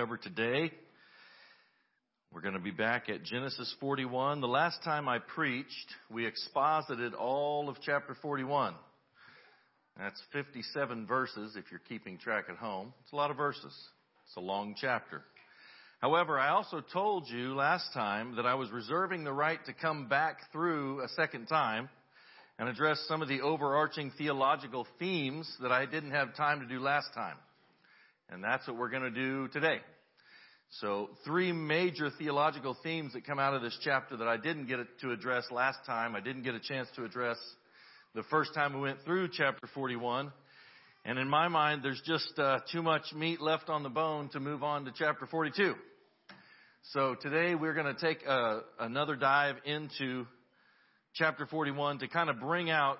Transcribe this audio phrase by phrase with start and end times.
[0.00, 0.72] cover today.
[2.32, 4.40] We're going to be back at Genesis 41.
[4.40, 5.68] The last time I preached,
[6.10, 8.72] we exposited all of chapter 41.
[9.98, 12.94] That's 57 verses if you're keeping track at home.
[13.02, 13.74] It's a lot of verses.
[14.26, 15.20] It's a long chapter.
[16.00, 20.08] However, I also told you last time that I was reserving the right to come
[20.08, 21.90] back through a second time
[22.58, 26.80] and address some of the overarching theological themes that I didn't have time to do
[26.80, 27.36] last time.
[28.30, 29.78] And that's what we're going to do today.
[30.78, 34.78] So three major theological themes that come out of this chapter that I didn't get
[35.00, 36.14] to address last time.
[36.14, 37.36] I didn't get a chance to address
[38.14, 40.30] the first time we went through chapter 41.
[41.04, 44.38] And in my mind, there's just uh, too much meat left on the bone to
[44.38, 45.74] move on to chapter 42.
[46.92, 50.24] So today we're going to take uh, another dive into
[51.14, 52.98] chapter 41 to kind of bring out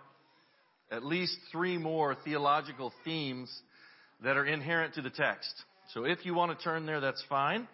[0.91, 3.49] at least three more theological themes
[4.23, 5.53] that are inherent to the text.
[5.95, 7.67] So if you want to turn there, that's fine.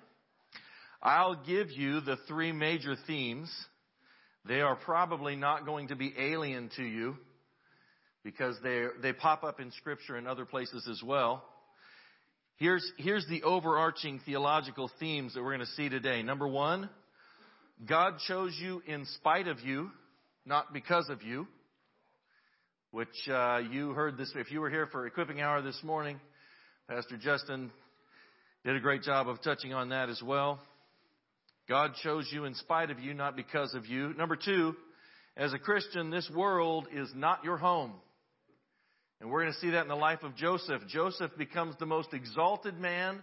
[1.02, 3.52] I'll give you the three major themes.
[4.46, 7.16] They are probably not going to be alien to you
[8.24, 11.44] because they, they pop up in scripture and other places as well.
[12.56, 16.22] Here's, here's the overarching theological themes that we're going to see today.
[16.22, 16.88] Number one,
[17.86, 19.90] God chose you in spite of you
[20.46, 21.46] not because of you,
[22.92, 24.32] which uh, you heard this.
[24.36, 26.20] If you were here for equipping hour this morning,
[26.88, 27.72] Pastor Justin
[28.64, 30.60] did a great job of touching on that as well.
[31.68, 34.14] God chose you in spite of you, not because of you.
[34.14, 34.76] Number two,
[35.36, 37.92] as a Christian, this world is not your home.
[39.20, 40.82] And we're going to see that in the life of Joseph.
[40.86, 43.18] Joseph becomes the most exalted man,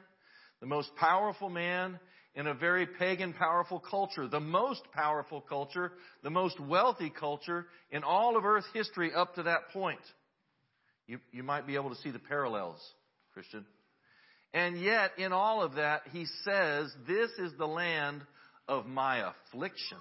[0.60, 1.98] the most powerful man,
[2.36, 8.04] in a very pagan, powerful culture, the most powerful culture, the most wealthy culture in
[8.04, 10.02] all of Earth history up to that point.
[11.08, 12.82] You, you might be able to see the parallels,
[13.34, 13.66] Christian.
[14.54, 18.22] And yet, in all of that, he says, This is the land
[18.68, 19.98] of my affliction.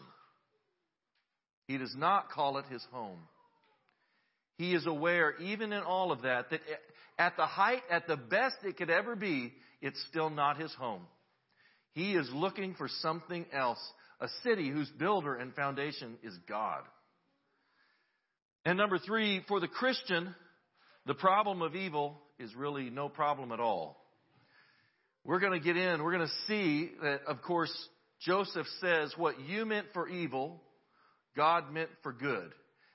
[1.66, 3.18] He does not call it his home.
[4.58, 6.60] He is aware, even in all of that, that
[7.18, 11.02] at the height, at the best it could ever be, it's still not his home.
[11.92, 13.80] He is looking for something else,
[14.20, 16.82] a city whose builder and foundation is God.
[18.64, 20.34] And number three, for the Christian,
[21.06, 24.02] the problem of evil is really no problem at all.
[25.24, 27.72] We're going to get in, we're going to see that, of course,
[28.20, 30.60] Joseph says what you meant for evil,
[31.36, 32.52] God meant for good.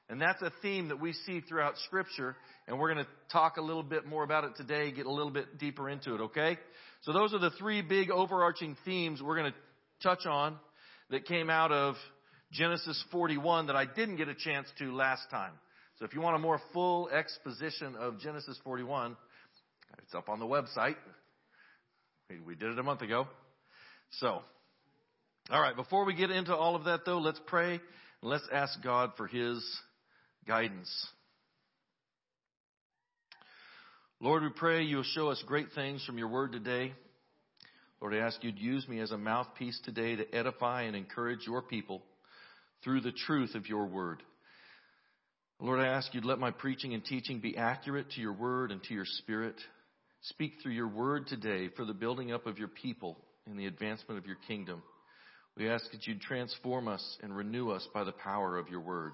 [0.10, 2.36] And that's a theme that we see throughout Scripture,
[2.68, 5.32] and we're going to talk a little bit more about it today, get a little
[5.32, 6.58] bit deeper into it, okay?
[7.02, 9.58] So those are the three big overarching themes we're going to
[10.02, 10.58] touch on
[11.10, 11.96] that came out of
[12.52, 15.52] Genesis 41 that I didn't get a chance to last time.
[16.00, 19.18] So if you want a more full exposition of Genesis 41,
[20.08, 20.96] it's up on the website.
[22.46, 23.28] We did it a month ago.
[24.22, 24.42] So,
[25.50, 27.82] all right, before we get into all of that though, let's pray and
[28.22, 29.62] let's ask God for His
[30.48, 30.90] guidance.
[34.22, 36.94] Lord, we pray you'll show us great things from your word today.
[38.00, 41.46] Lord, I ask you to use me as a mouthpiece today to edify and encourage
[41.46, 42.02] your people
[42.82, 44.24] through the truth of your word.
[45.60, 48.72] Lord, I ask you to let my preaching and teaching be accurate to your word
[48.72, 49.56] and to your spirit.
[50.22, 54.20] Speak through your word today for the building up of your people and the advancement
[54.20, 54.82] of your kingdom.
[55.56, 59.14] We ask that you transform us and renew us by the power of your word.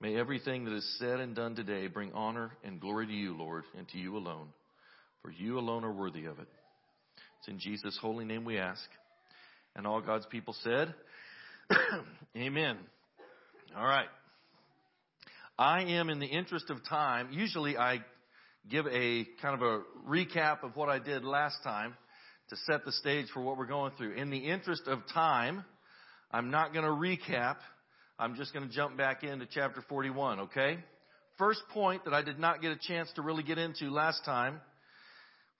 [0.00, 3.64] May everything that is said and done today bring honor and glory to you, Lord,
[3.76, 4.48] and to you alone.
[5.22, 6.48] For you alone are worthy of it.
[7.38, 8.82] It's in Jesus' holy name we ask.
[9.76, 10.94] And all God's people said,
[12.36, 12.78] Amen.
[13.76, 14.08] All right.
[15.58, 18.02] I am, in the interest of time, usually I
[18.68, 21.94] give a kind of a recap of what I did last time
[22.50, 24.14] to set the stage for what we're going through.
[24.14, 25.64] In the interest of time,
[26.32, 27.56] I'm not going to recap
[28.20, 30.76] I'm just going to jump back into chapter 41, okay?
[31.38, 34.60] First point that I did not get a chance to really get into last time.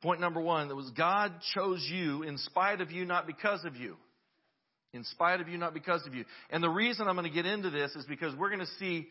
[0.02, 3.76] Point number one, that was God chose you in spite of you, not because of
[3.76, 3.96] you.
[4.92, 6.24] In spite of you, not because of you.
[6.50, 9.06] And the reason I'm going to get into this is because we're going to see,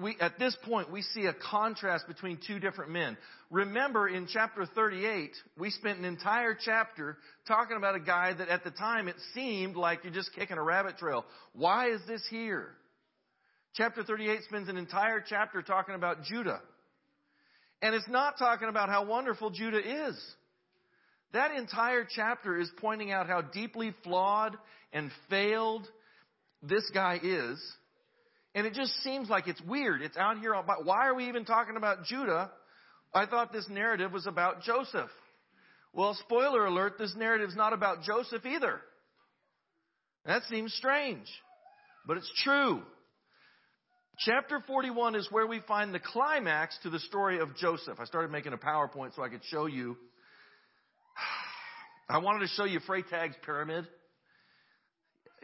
[0.00, 3.16] we, at this point, we see a contrast between two different men.
[3.50, 7.16] Remember in chapter 38, we spent an entire chapter
[7.48, 10.62] talking about a guy that at the time it seemed like you're just kicking a
[10.62, 11.24] rabbit trail.
[11.54, 12.68] Why is this here?
[13.74, 16.60] Chapter 38 spends an entire chapter talking about Judah.
[17.80, 20.22] And it's not talking about how wonderful Judah is.
[21.34, 24.56] That entire chapter is pointing out how deeply flawed
[24.94, 25.86] and failed
[26.62, 27.62] this guy is.
[28.54, 30.00] And it just seems like it's weird.
[30.00, 30.54] It's out here.
[30.54, 32.50] Why are we even talking about Judah?
[33.12, 35.10] I thought this narrative was about Joseph.
[35.92, 38.80] Well, spoiler alert, this narrative is not about Joseph either.
[40.24, 41.26] That seems strange,
[42.06, 42.82] but it's true.
[44.18, 47.98] Chapter 41 is where we find the climax to the story of Joseph.
[48.00, 49.96] I started making a PowerPoint so I could show you.
[52.08, 53.86] I wanted to show you Freytag's pyramid.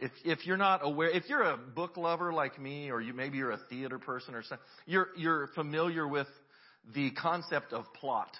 [0.01, 3.37] If, if you're not aware, if you're a book lover like me, or you, maybe
[3.37, 6.27] you're a theater person or something, you're, you're familiar with
[6.95, 8.35] the concept of plot,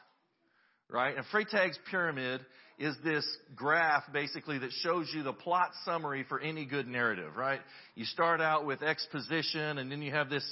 [0.89, 1.15] right?
[1.15, 2.41] And Freytag's pyramid
[2.79, 3.25] is this
[3.55, 7.59] graph basically that shows you the plot summary for any good narrative, right?
[7.93, 10.43] You start out with exposition and then you have this,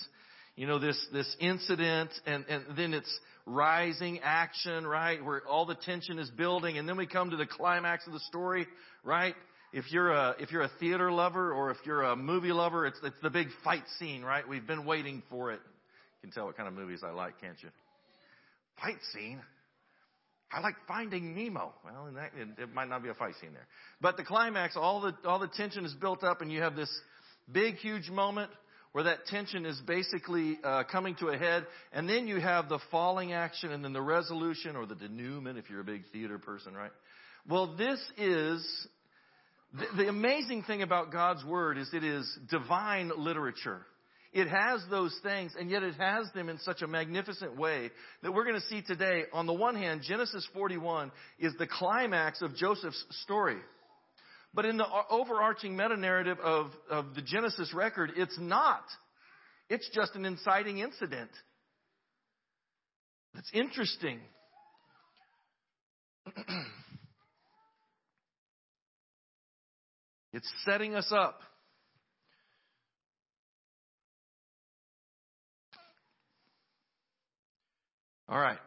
[0.56, 5.26] you know, this, this incident and, and then it's rising action, right?
[5.26, 8.20] Where all the tension is building and then we come to the climax of the
[8.20, 8.68] story,
[9.04, 9.34] right?
[9.72, 13.00] If you're a, if you're a theater lover or if you're a movie lover, it's,
[13.04, 14.48] it's the big fight scene, right?
[14.48, 15.60] We've been waiting for it.
[16.22, 17.70] You can tell what kind of movies I like, can't you?
[18.82, 19.40] Fight scene?
[20.52, 21.74] I like Finding Nemo.
[21.86, 23.68] Well, that, it, it might not be a fight scene there.
[24.02, 26.90] But the climax, all the, all the tension is built up and you have this
[27.52, 28.50] big, huge moment
[28.92, 32.80] where that tension is basically uh, coming to a head, and then you have the
[32.90, 36.74] falling action, and then the resolution or the denouement if you're a big theater person,
[36.74, 36.90] right?
[37.48, 38.88] Well, this is
[39.74, 43.86] the, the amazing thing about God's word is it is divine literature.
[44.32, 47.90] It has those things, and yet it has them in such a magnificent way
[48.22, 49.24] that we're going to see today.
[49.34, 53.58] On the one hand, Genesis 41 is the climax of Joseph's story.
[54.54, 58.84] But in the overarching meta narrative of, of the Genesis record, it's not.
[59.68, 61.30] It's just an inciting incident.
[63.34, 64.20] That's interesting.
[70.34, 71.40] it's setting us up
[78.30, 78.60] All right.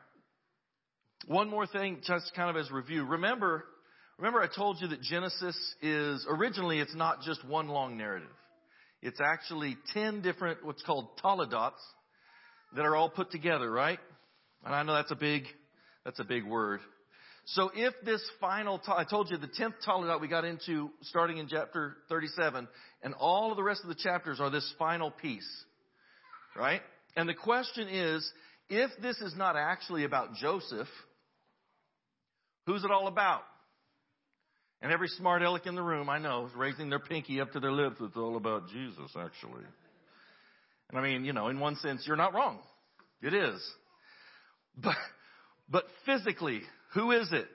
[1.26, 3.05] One more thing, just kind of as review.
[3.05, 3.64] Remember,
[4.19, 8.29] remember I told you that Genesis is, originally it's not just one long narrative.
[9.03, 11.81] It's actually 10 different, what's called toledots
[12.75, 14.00] that are all put together, right?
[14.65, 15.44] And I know that's a big,
[16.05, 16.81] that's a big word.
[17.55, 21.49] So if this final, I told you the 10th toledot we got into starting in
[21.49, 22.67] chapter 37,
[23.03, 25.49] and all of the rest of the chapters are this final piece,
[26.57, 26.81] right?
[27.15, 28.31] And the question is,
[28.71, 30.89] if this is not actually about Joseph,
[32.65, 33.43] who's it all about?
[34.81, 37.61] And every smart aleck in the room, I know, is raising their pinky up to
[37.61, 37.97] their lips.
[38.01, 39.65] It's all about Jesus, actually.
[40.89, 42.61] And I mean, you know, in one sense, you're not wrong.
[43.21, 43.63] It is.
[44.75, 44.97] But,
[45.69, 46.63] but physically,
[46.94, 47.47] who is it?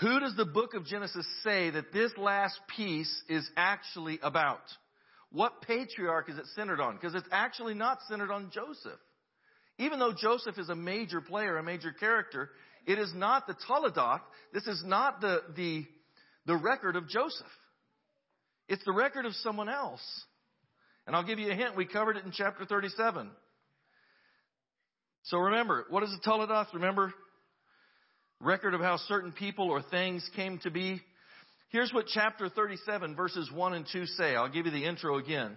[0.00, 4.60] Who does the book of Genesis say that this last piece is actually about?
[5.30, 6.94] What patriarch is it centered on?
[6.94, 8.98] Because it's actually not centered on Joseph.
[9.78, 12.50] Even though Joseph is a major player, a major character,
[12.86, 14.20] it is not the Toledot.
[14.52, 15.84] This is not the, the,
[16.46, 17.46] the record of Joseph.
[18.68, 20.02] It's the record of someone else.
[21.06, 21.76] And I'll give you a hint.
[21.76, 23.30] We covered it in chapter 37.
[25.24, 26.72] So remember, what is the Toledot?
[26.74, 27.12] Remember,
[28.40, 31.00] record of how certain people or things came to be.
[31.70, 34.34] Here's what chapter 37 verses 1 and 2 say.
[34.34, 35.56] I'll give you the intro again.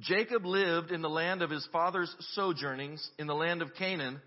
[0.00, 4.20] Jacob lived in the land of his father's sojournings in the land of Canaan.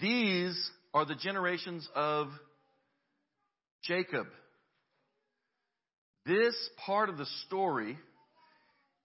[0.00, 2.28] These are the generations of
[3.82, 4.26] Jacob.
[6.26, 6.54] This
[6.84, 7.96] part of the story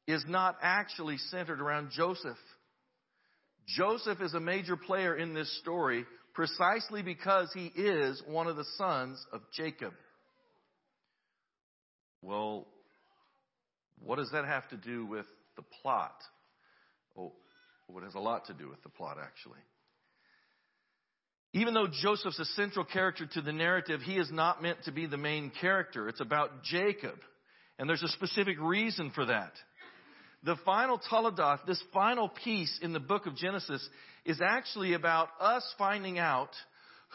[0.07, 2.37] is not actually centered around Joseph.
[3.67, 8.65] Joseph is a major player in this story precisely because he is one of the
[8.77, 9.93] sons of Jacob.
[12.21, 12.67] Well,
[14.00, 16.15] what does that have to do with the plot.
[17.17, 17.33] Oh,
[17.95, 19.59] it has a lot to do with the plot, actually.
[21.53, 25.05] Even though Joseph's a central character to the narrative, he is not meant to be
[25.05, 26.07] the main character.
[26.07, 27.15] It's about Jacob.
[27.77, 29.51] And there's a specific reason for that.
[30.43, 33.88] The final Toledot, this final piece in the book of Genesis,
[34.25, 36.50] is actually about us finding out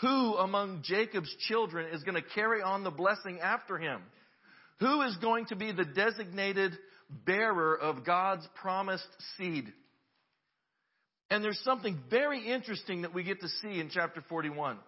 [0.00, 4.02] who among Jacob's children is going to carry on the blessing after him.
[4.80, 6.72] Who is going to be the designated
[7.24, 9.72] bearer of God's promised seed.
[11.30, 14.78] And there's something very interesting that we get to see in chapter 41.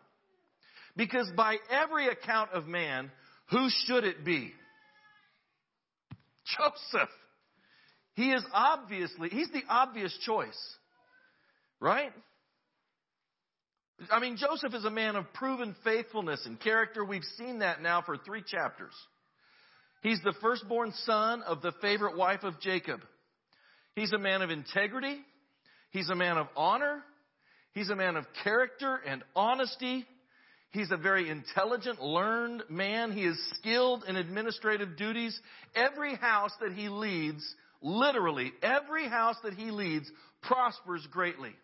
[0.96, 3.10] Because by every account of man,
[3.50, 4.52] who should it be?
[6.44, 7.08] Joseph.
[8.18, 10.58] He is obviously, he's the obvious choice.
[11.78, 12.10] Right?
[14.10, 17.04] I mean, Joseph is a man of proven faithfulness and character.
[17.04, 18.92] We've seen that now for three chapters.
[20.02, 23.02] He's the firstborn son of the favorite wife of Jacob.
[23.94, 25.18] He's a man of integrity.
[25.92, 27.04] He's a man of honor.
[27.72, 30.04] He's a man of character and honesty.
[30.72, 33.12] He's a very intelligent, learned man.
[33.12, 35.40] He is skilled in administrative duties.
[35.76, 37.44] Every house that he leads,
[37.80, 40.10] literally, every house that he leads
[40.42, 41.54] prospers greatly.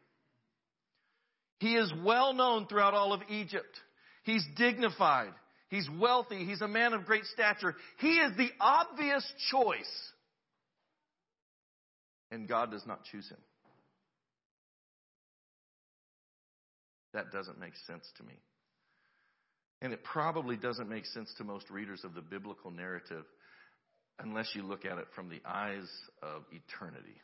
[1.58, 3.80] He is well known throughout all of Egypt.
[4.24, 5.32] He's dignified.
[5.68, 6.44] He's wealthy.
[6.44, 7.74] He's a man of great stature.
[7.98, 10.12] He is the obvious choice.
[12.30, 13.38] And God does not choose him.
[17.12, 18.34] That doesn't make sense to me.
[19.80, 23.24] And it probably doesn't make sense to most readers of the biblical narrative
[24.18, 25.88] unless you look at it from the eyes
[26.22, 27.20] of eternity.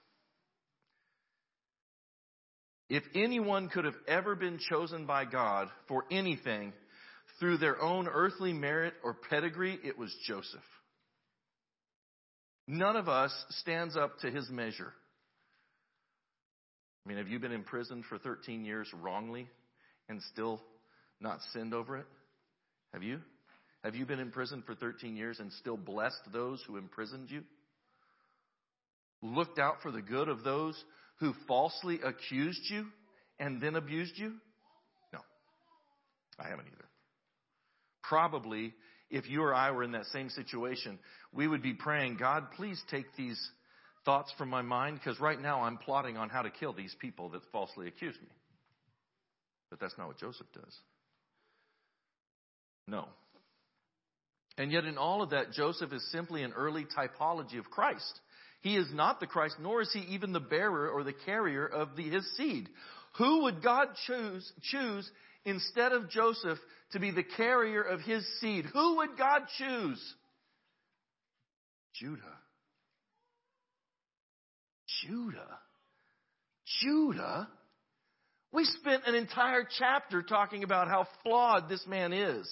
[2.88, 6.72] If anyone could have ever been chosen by God for anything
[7.38, 10.60] through their own earthly merit or pedigree, it was Joseph.
[12.66, 14.92] None of us stands up to his measure.
[17.04, 19.48] I mean, have you been imprisoned for 13 years wrongly
[20.08, 20.60] and still
[21.20, 22.06] not sinned over it?
[22.92, 23.20] Have you?
[23.84, 27.42] Have you been in prison for 13 years and still blessed those who imprisoned you?
[29.22, 30.82] Looked out for the good of those
[31.18, 32.86] who falsely accused you
[33.38, 34.34] and then abused you?
[35.12, 35.20] No.
[36.38, 36.88] I haven't either.
[38.02, 38.74] Probably,
[39.10, 40.98] if you or I were in that same situation,
[41.32, 43.40] we would be praying, God, please take these
[44.04, 47.30] thoughts from my mind because right now I'm plotting on how to kill these people
[47.30, 48.28] that falsely accused me.
[49.70, 50.76] But that's not what Joseph does.
[52.86, 53.08] No.
[54.60, 58.20] And yet, in all of that, Joseph is simply an early typology of Christ.
[58.60, 61.96] He is not the Christ, nor is he even the bearer or the carrier of
[61.96, 62.68] the, his seed.
[63.16, 65.10] Who would God choose, choose
[65.46, 66.58] instead of Joseph
[66.92, 68.66] to be the carrier of his seed?
[68.66, 70.14] Who would God choose?
[71.94, 72.20] Judah.
[75.06, 75.58] Judah.
[76.82, 77.48] Judah.
[78.52, 82.46] We spent an entire chapter talking about how flawed this man is.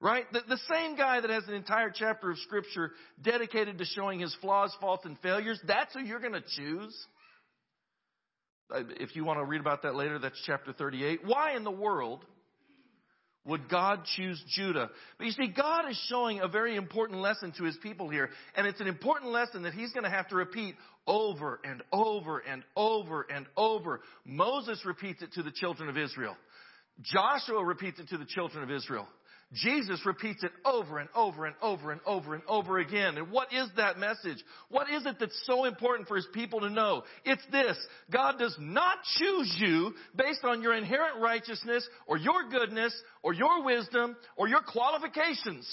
[0.00, 0.30] Right?
[0.32, 2.90] The, the, same guy that has an entire chapter of scripture
[3.22, 7.06] dedicated to showing his flaws, faults, and failures, that's who you're going to choose.
[8.74, 11.20] Uh, if you want to read about that later, that's chapter 38.
[11.24, 12.24] Why in the world
[13.46, 14.90] would God choose Judah?
[15.18, 18.30] But you see, God is showing a very important lesson to his people here.
[18.56, 20.74] And it's an important lesson that he's going to have to repeat
[21.06, 24.00] over and over and over and over.
[24.24, 26.36] Moses repeats it to the children of Israel.
[27.02, 29.06] Joshua repeats it to the children of Israel.
[29.52, 33.18] Jesus repeats it over and over and over and over and over again.
[33.18, 34.42] And what is that message?
[34.68, 37.04] What is it that's so important for his people to know?
[37.24, 37.76] It's this.
[38.10, 43.64] God does not choose you based on your inherent righteousness or your goodness or your
[43.64, 45.68] wisdom or your qualifications.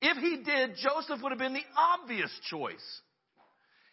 [0.00, 3.00] If he did, Joseph would have been the obvious choice.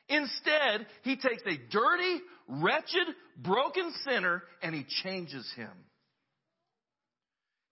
[0.10, 5.72] Instead, he takes a dirty, wretched, broken sinner and he changes him.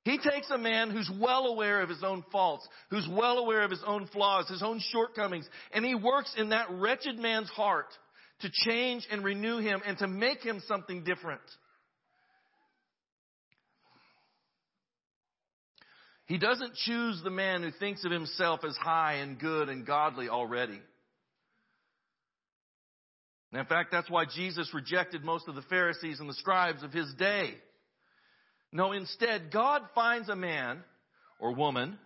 [0.09, 3.69] He takes a man who's well aware of his own faults, who's well aware of
[3.69, 7.85] his own flaws, his own shortcomings, and he works in that wretched man's heart
[8.41, 11.41] to change and renew him and to make him something different.
[16.25, 20.27] He doesn't choose the man who thinks of himself as high and good and godly
[20.27, 20.79] already.
[23.51, 26.93] And in fact, that's why Jesus rejected most of the Pharisees and the scribes of
[26.93, 27.53] his day.
[28.71, 30.83] No, instead, God finds a man
[31.39, 31.97] or woman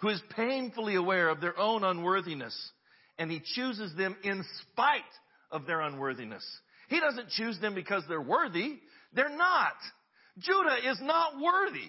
[0.00, 2.56] who is painfully aware of their own unworthiness,
[3.18, 5.00] and he chooses them in spite
[5.50, 6.44] of their unworthiness.
[6.88, 8.78] He doesn't choose them because they're worthy.
[9.14, 9.74] They're not.
[10.38, 11.88] Judah is not worthy.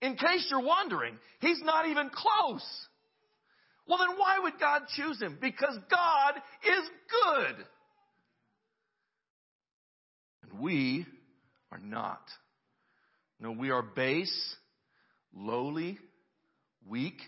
[0.00, 2.64] In case you're wondering, he's not even close.
[3.86, 5.38] Well, then why would God choose him?
[5.40, 6.34] Because God
[6.64, 6.90] is
[7.26, 7.64] good.
[10.42, 11.06] And we
[11.72, 12.20] are not.
[13.40, 14.56] No, we are base,
[15.34, 15.98] lowly,
[16.86, 17.20] weak,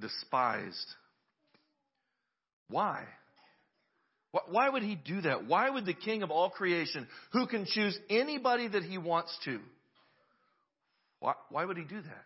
[0.00, 0.86] despised.
[2.68, 3.04] Why?
[4.48, 5.46] Why would he do that?
[5.46, 9.60] Why would the king of all creation, who can choose anybody that he wants to,
[11.20, 12.24] why, why would he do that?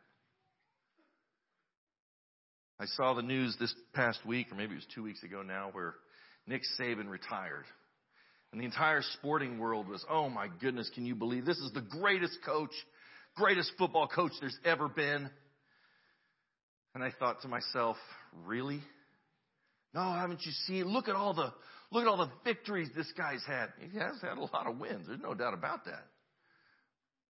[2.81, 5.69] I saw the news this past week, or maybe it was two weeks ago now,
[5.73, 5.95] where
[6.47, 7.67] Nick Saban retired.
[8.53, 11.83] And the entire sporting world was, oh my goodness, can you believe this is the
[11.83, 12.73] greatest coach,
[13.37, 15.31] greatest football coach there's ever been?
[16.95, 17.97] And I thought to myself,
[18.45, 18.81] really?
[19.95, 20.85] No, haven't you seen?
[20.87, 21.53] Look at all the,
[21.93, 23.69] look at all the victories this guy's had.
[23.79, 25.07] He has had a lot of wins.
[25.07, 26.07] There's no doubt about that.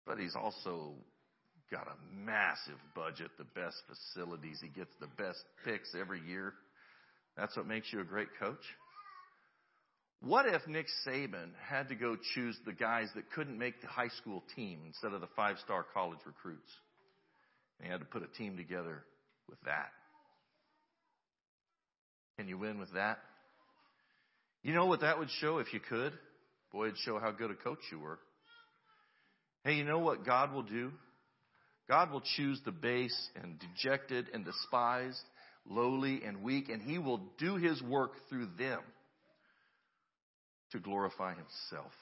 [0.06, 0.94] But he's also
[1.71, 4.59] got a massive budget, the best facilities.
[4.61, 6.54] He gets the best picks every year.
[7.37, 8.62] That's what makes you a great coach.
[10.26, 14.08] What if Nick Saban had to go choose the guys that couldn't make the high
[14.08, 16.70] school team instead of the five star college recruits?
[17.78, 19.04] And he had to put a team together
[19.50, 19.90] with that.
[22.38, 23.18] Can you win with that?
[24.62, 26.14] You know what that would show if you could?
[26.72, 28.18] Boy, it'd show how good a coach you were.
[29.62, 30.90] Hey, you know what God will do?
[31.86, 35.20] God will choose the base and dejected and despised,
[35.68, 38.80] lowly and weak, and He will do His work through them
[40.74, 41.92] to glorify Himself.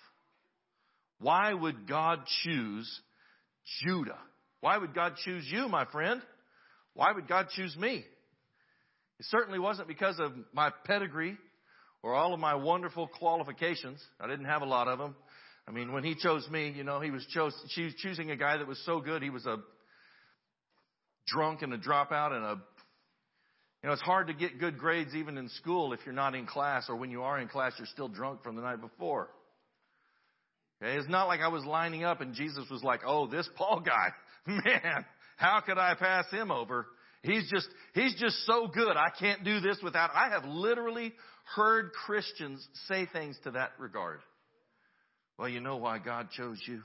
[1.20, 3.00] Why would God choose
[3.84, 4.18] Judah?
[4.60, 6.20] Why would God choose you, my friend?
[6.94, 8.04] Why would God choose me?
[9.18, 11.38] It certainly wasn't because of my pedigree
[12.02, 14.02] or all of my wonderful qualifications.
[14.20, 15.14] I didn't have a lot of them.
[15.68, 17.54] I mean, when he chose me, you know, he was chose,
[17.98, 19.22] choosing a guy that was so good.
[19.22, 19.58] He was a
[21.28, 22.60] drunk and a dropout and a,
[23.82, 26.46] you know, it's hard to get good grades even in school if you're not in
[26.46, 29.28] class or when you are in class, you're still drunk from the night before.
[30.82, 30.96] Okay.
[30.96, 34.10] It's not like I was lining up and Jesus was like, Oh, this Paul guy,
[34.46, 35.04] man,
[35.36, 36.86] how could I pass him over?
[37.22, 38.96] He's just, he's just so good.
[38.96, 41.12] I can't do this without, I have literally
[41.54, 44.20] heard Christians say things to that regard.
[45.38, 46.82] Well, you know why God chose you?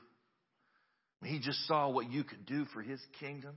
[1.23, 3.55] He just saw what you could do for His kingdom.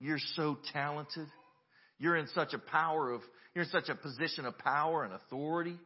[0.00, 1.28] You're so talented.
[2.02, 3.20] You're in such a power of,
[3.54, 5.76] you're in such a position of power and authority.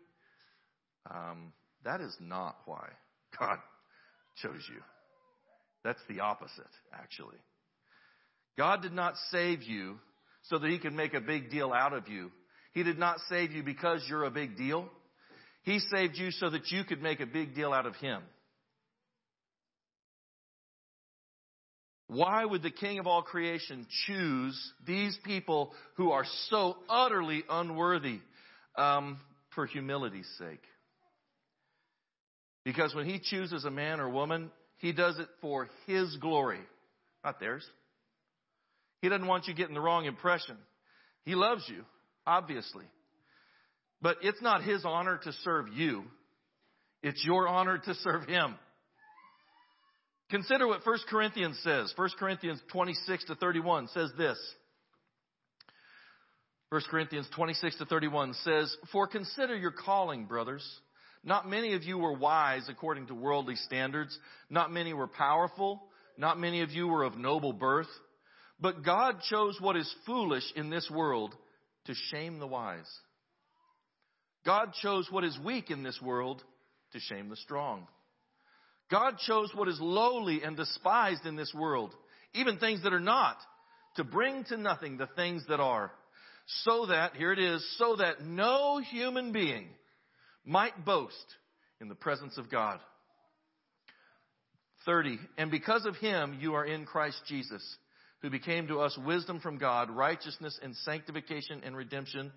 [1.11, 1.53] Um,
[1.85, 2.89] that is not why
[3.39, 3.59] God
[4.43, 4.81] chose you.
[5.85, 7.37] That's the opposite, actually.
[8.57, 9.99] God did not save you
[10.45, 12.31] so that He could make a big deal out of you.
[12.73, 14.89] He did not save you because you're a big deal.
[15.65, 18.23] He saved you so that you could make a big deal out of Him.
[22.09, 28.21] Why would the King of all creation choose these people who are so utterly unworthy
[28.77, 29.19] um,
[29.55, 30.63] for humility's sake?
[32.65, 36.61] Because when He chooses a man or woman, He does it for His glory,
[37.25, 37.65] not theirs.
[39.03, 40.57] He doesn't want you getting the wrong impression.
[41.25, 41.85] He loves you,
[42.25, 42.85] obviously.
[44.01, 46.05] But it's not His honor to serve you.
[47.03, 48.55] It's your honor to serve Him.
[50.31, 51.93] Consider what 1 Corinthians says.
[51.95, 54.39] 1 Corinthians 26 to 31 says this.
[56.71, 60.67] 1 Corinthians 26 to 31 says, For consider your calling, brothers.
[61.23, 64.17] Not many of you were wise according to worldly standards.
[64.51, 65.83] Not many were powerful.
[66.19, 67.89] Not many of you were of noble birth.
[68.61, 71.35] But God chose what is foolish in this world
[71.87, 72.91] to shame the wise.
[74.45, 76.43] God chose what is weak in this world
[76.93, 77.87] to shame the strong.
[78.91, 81.95] God chose what is lowly and despised in this world,
[82.35, 83.37] even things that are not,
[83.97, 85.91] to bring to nothing the things that are,
[86.65, 89.67] so that, here it is, so that no human being
[90.45, 91.15] might boast
[91.81, 92.79] in the presence of God.
[94.85, 95.19] 30.
[95.37, 97.63] And because of him, you are in Christ Jesus
[98.23, 102.33] who became to us wisdom from God, righteousness and sanctification and redemption,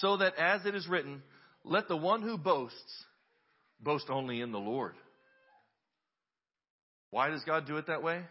[0.00, 1.22] so that as it is written,
[1.64, 3.04] let the one who boasts
[3.80, 4.94] boast only in the Lord.
[7.10, 8.22] Why does God do it that way?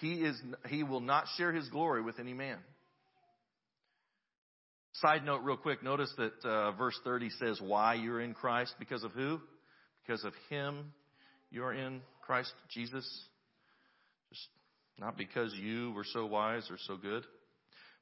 [0.00, 2.58] He is, he will not share his glory with any man.
[4.94, 8.74] Side note, real quick, notice that uh, verse 30 says, Why you're in Christ?
[8.78, 9.40] Because of who?
[10.06, 10.92] Because of him
[11.50, 13.04] you're in Christ Jesus.
[14.30, 14.48] Just
[14.98, 17.24] not because you were so wise or so good.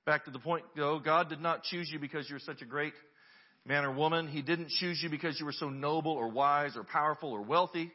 [0.06, 2.92] Back to the point, though, God did not choose you because you're such a great
[3.66, 4.28] man or woman.
[4.28, 7.90] He didn't choose you because you were so noble or wise or powerful or wealthy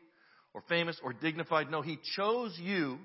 [0.60, 1.72] or famous or dignified.
[1.72, 2.98] No, He chose you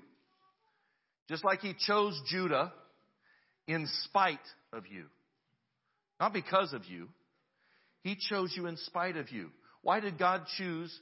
[1.29, 2.73] just like He chose Judah
[3.67, 4.39] in spite
[4.73, 5.05] of you.
[6.19, 7.07] Not because of you.
[8.01, 9.49] He chose you in spite of you.
[9.81, 10.93] Why did God choose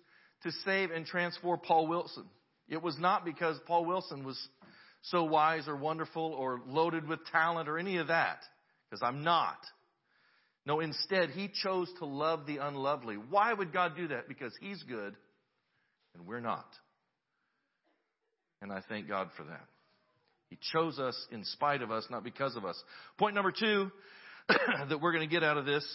[0.44, 2.26] to save and transform Paul Wilson?
[2.70, 4.40] It was not because Paul Wilson was
[5.02, 8.40] so wise or wonderful or loaded with talent or any of that,
[8.90, 9.58] because I'm not.
[10.66, 13.16] No, instead, He chose to love the unlovely.
[13.16, 14.30] Why would God do that?
[14.30, 15.16] Because He's good
[16.16, 16.68] and we're not.
[18.62, 19.66] And I thank God for that.
[20.50, 22.82] He chose us in spite of us, not because of us.
[23.18, 23.92] Point number two
[24.48, 25.86] that we're going to get out of this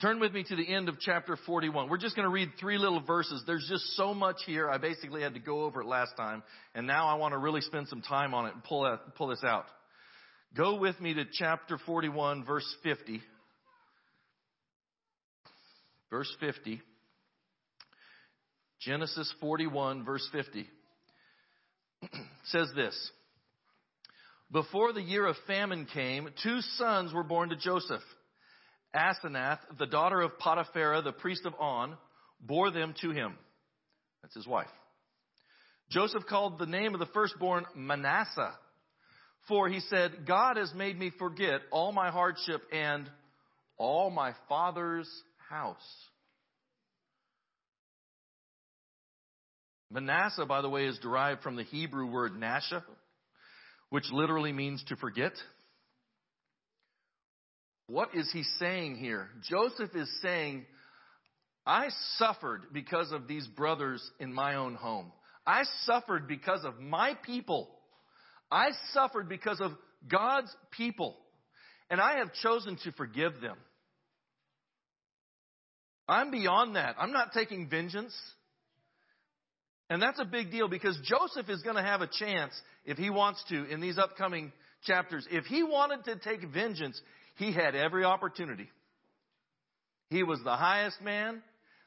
[0.00, 1.88] Turn with me to the end of chapter 41.
[1.88, 3.42] We're just going to read three little verses.
[3.48, 4.70] There's just so much here.
[4.70, 7.62] I basically had to go over it last time, and now I want to really
[7.62, 9.64] spend some time on it and pull, pull this out.
[10.56, 13.20] Go with me to chapter 41, verse 50.
[16.10, 16.80] Verse 50.
[18.80, 20.66] Genesis 41, verse 50
[22.44, 23.10] says this.
[24.50, 28.02] Before the year of famine came, two sons were born to Joseph
[28.94, 31.96] Asenath, the daughter of Potiphera, the priest of On,
[32.40, 33.34] bore them to him.
[34.22, 34.68] That's his wife.
[35.90, 38.54] Joseph called the name of the firstborn Manasseh,
[39.46, 43.08] for he said, God has made me forget all my hardship and
[43.76, 45.08] all my father's
[45.48, 45.76] house.
[49.90, 52.84] Manasseh, by the way, is derived from the Hebrew word nasha,
[53.90, 55.32] which literally means to forget.
[57.86, 59.30] What is he saying here?
[59.48, 60.66] Joseph is saying,
[61.64, 65.10] I suffered because of these brothers in my own home.
[65.46, 67.70] I suffered because of my people.
[68.50, 69.72] I suffered because of
[70.06, 71.16] God's people.
[71.90, 73.56] And I have chosen to forgive them.
[76.06, 76.96] I'm beyond that.
[76.98, 78.14] I'm not taking vengeance.
[79.90, 82.52] And that's a big deal because Joseph is going to have a chance,
[82.84, 84.52] if he wants to, in these upcoming
[84.84, 85.26] chapters.
[85.30, 87.00] If he wanted to take vengeance,
[87.36, 88.68] he had every opportunity.
[90.10, 91.42] He was the highest man,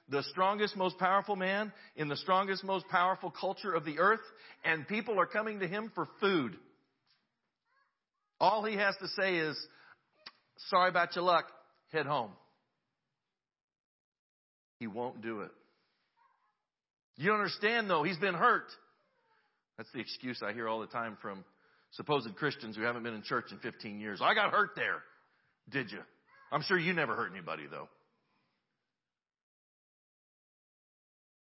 [0.09, 4.19] the strongest, most powerful man in the strongest, most powerful culture of the earth,
[4.65, 6.55] and people are coming to him for food.
[8.39, 9.55] All he has to say is,
[10.69, 11.45] sorry about your luck,
[11.91, 12.31] head home.
[14.79, 15.51] He won't do it.
[17.17, 18.65] You don't understand though, he's been hurt.
[19.77, 21.43] That's the excuse I hear all the time from
[21.91, 24.19] supposed Christians who haven't been in church in 15 years.
[24.21, 25.01] I got hurt there.
[25.69, 25.99] Did you?
[26.51, 27.87] I'm sure you never hurt anybody though.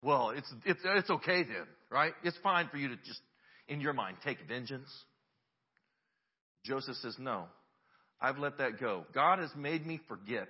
[0.03, 2.13] Well, it's, it's, it's okay then, right?
[2.23, 3.21] It's fine for you to just,
[3.67, 4.89] in your mind, take vengeance.
[6.65, 7.47] Joseph says, no,
[8.21, 9.07] I've let that go.
[9.13, 10.49] God has made me forget.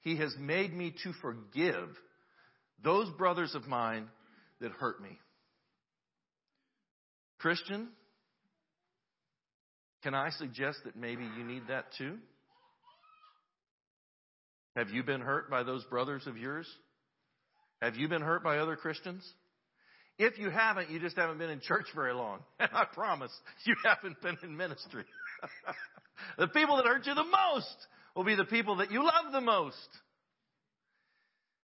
[0.00, 1.88] He has made me to forgive
[2.82, 4.08] those brothers of mine
[4.60, 5.18] that hurt me.
[7.38, 7.88] Christian,
[10.02, 12.16] can I suggest that maybe you need that too?
[14.76, 16.68] Have you been hurt by those brothers of yours?
[17.82, 19.28] Have you been hurt by other Christians?
[20.18, 22.40] If you haven't, you just haven't been in church very long.
[22.58, 23.32] And I promise
[23.64, 25.04] you haven't been in ministry.
[26.38, 27.76] the people that hurt you the most
[28.16, 29.76] will be the people that you love the most.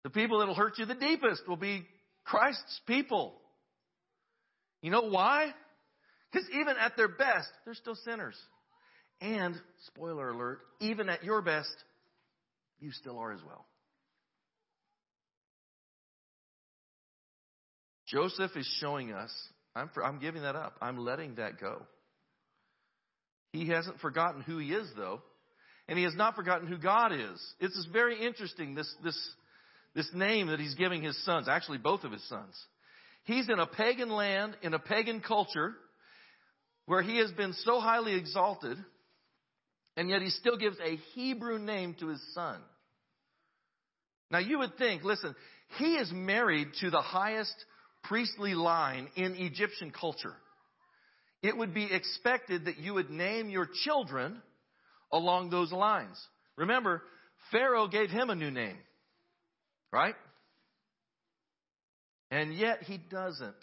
[0.09, 1.85] The people that'll hurt you the deepest will be
[2.25, 3.35] Christ's people.
[4.81, 5.53] You know why?
[6.33, 8.35] Because even at their best, they're still sinners.
[9.21, 9.55] And,
[9.89, 11.75] spoiler alert, even at your best,
[12.81, 13.67] you still are as well.
[18.07, 19.31] Joseph is showing us,
[19.77, 20.79] I'm, for, I'm giving that up.
[20.81, 21.83] I'm letting that go.
[23.53, 25.21] He hasn't forgotten who he is, though,
[25.87, 27.55] and he has not forgotten who God is.
[27.61, 29.35] It's very interesting, this, this,
[29.95, 32.55] this name that he's giving his sons, actually, both of his sons.
[33.25, 35.75] He's in a pagan land, in a pagan culture,
[36.87, 38.79] where he has been so highly exalted,
[39.97, 42.61] and yet he still gives a Hebrew name to his son.
[44.31, 45.35] Now, you would think, listen,
[45.79, 47.55] he is married to the highest
[48.05, 50.35] priestly line in Egyptian culture.
[51.43, 54.41] It would be expected that you would name your children
[55.13, 56.19] along those lines.
[56.57, 57.03] Remember,
[57.53, 58.77] Pharaoh gave him a new name,
[59.93, 60.15] right?
[62.31, 63.55] And yet he doesn't.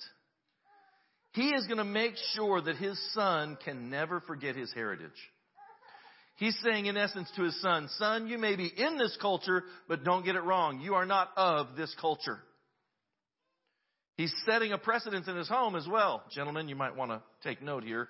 [1.34, 5.12] He is going to make sure that his son can never forget his heritage.
[6.38, 10.04] He's saying, in essence, to his son, Son, you may be in this culture, but
[10.04, 10.82] don't get it wrong.
[10.82, 12.40] You are not of this culture.
[14.18, 16.24] He's setting a precedent in his home as well.
[16.34, 18.08] Gentlemen, you might want to take note here.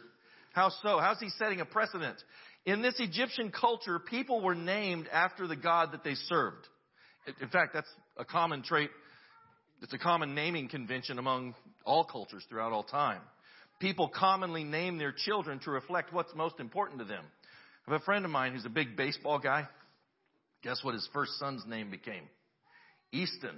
[0.54, 1.00] How so?
[1.00, 2.18] How's he setting a precedent?
[2.66, 6.68] In this Egyptian culture, people were named after the God that they served.
[7.42, 8.90] In fact, that's a common trait.
[9.82, 13.22] It's a common naming convention among all cultures throughout all time.
[13.80, 17.24] People commonly name their children to reflect what's most important to them.
[17.88, 19.68] I have a friend of mine who's a big baseball guy.
[20.64, 22.24] Guess what his first son's name became?
[23.12, 23.56] Easton.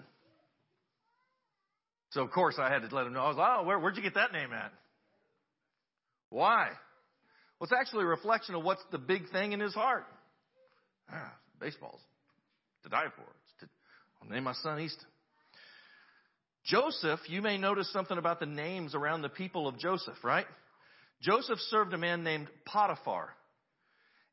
[2.12, 3.21] So of course I had to let him know.
[3.21, 4.73] I was like, oh, where, where'd you get that name at?
[6.30, 6.67] Why?
[7.60, 10.06] Well, it's actually a reflection of what's the big thing in his heart.
[11.12, 12.01] Ah, baseball's
[12.84, 13.23] to die for.
[14.21, 15.08] I'll name my son Easton.
[16.65, 20.45] Joseph, you may notice something about the names around the people of Joseph, right?
[21.21, 23.30] Joseph served a man named Potiphar.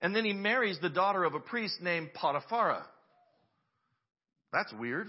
[0.03, 2.83] And then he marries the daughter of a priest named Potiphera.
[4.53, 5.09] That's weird.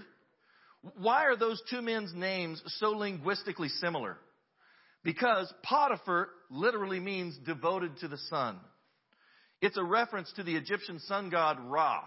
[0.98, 4.18] Why are those two men's names so linguistically similar?
[5.02, 8.58] Because Potiphar literally means devoted to the sun.
[9.60, 12.02] It's a reference to the Egyptian sun god Ra.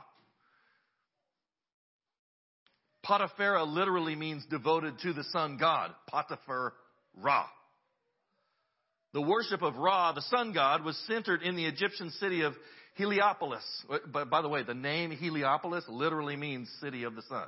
[3.10, 6.74] Potiphera literally means devoted to the sun god, Potiphar
[7.18, 7.46] Ra.
[9.14, 12.54] The worship of Ra, the sun god, was centered in the Egyptian city of
[12.94, 13.64] Heliopolis.
[14.14, 17.48] But by the way, the name Heliopolis literally means city of the sun.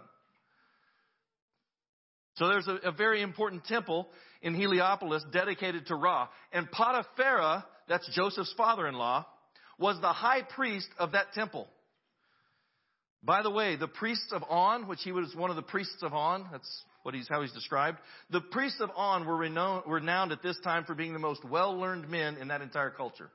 [2.38, 4.08] So there's a, a very important temple
[4.42, 6.28] in Heliopolis dedicated to Ra.
[6.52, 9.28] And Potiphera, that's Joseph's father-in-law,
[9.78, 11.68] was the high priest of that temple.
[13.24, 16.14] By the way, the priests of On, which he was one of the priests of
[16.14, 18.00] On, that's what he's, how he's described.
[18.32, 22.10] The priests of On were renowned, renowned at this time for being the most well-learned
[22.10, 23.30] men in that entire culture.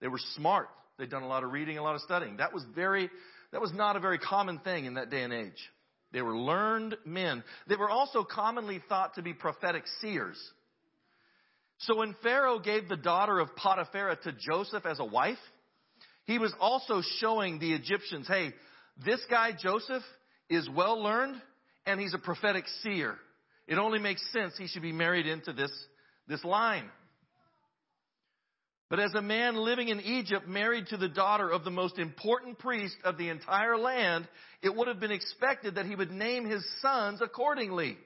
[0.00, 0.68] They were smart.
[0.98, 2.38] They'd done a lot of reading, a lot of studying.
[2.38, 3.10] That was very,
[3.52, 5.70] that was not a very common thing in that day and age.
[6.12, 7.44] They were learned men.
[7.68, 10.38] They were also commonly thought to be prophetic seers.
[11.78, 15.38] So when Pharaoh gave the daughter of Potiphera to Joseph as a wife,
[16.24, 18.52] he was also showing the Egyptians, hey,
[19.04, 20.02] this guy Joseph
[20.50, 21.40] is well learned
[21.86, 23.16] and he's a prophetic seer.
[23.66, 25.70] It only makes sense he should be married into this,
[26.26, 26.88] this line.
[28.90, 32.58] But as a man living in Egypt married to the daughter of the most important
[32.58, 34.26] priest of the entire land,
[34.62, 37.98] it would have been expected that he would name his sons accordingly.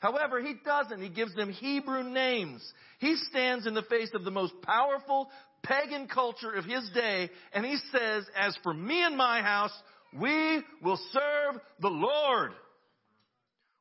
[0.00, 1.00] However, he doesn't.
[1.00, 2.62] He gives them Hebrew names.
[2.98, 5.30] He stands in the face of the most powerful
[5.62, 9.72] pagan culture of his day and he says, as for me and my house,
[10.20, 12.52] we will serve the Lord.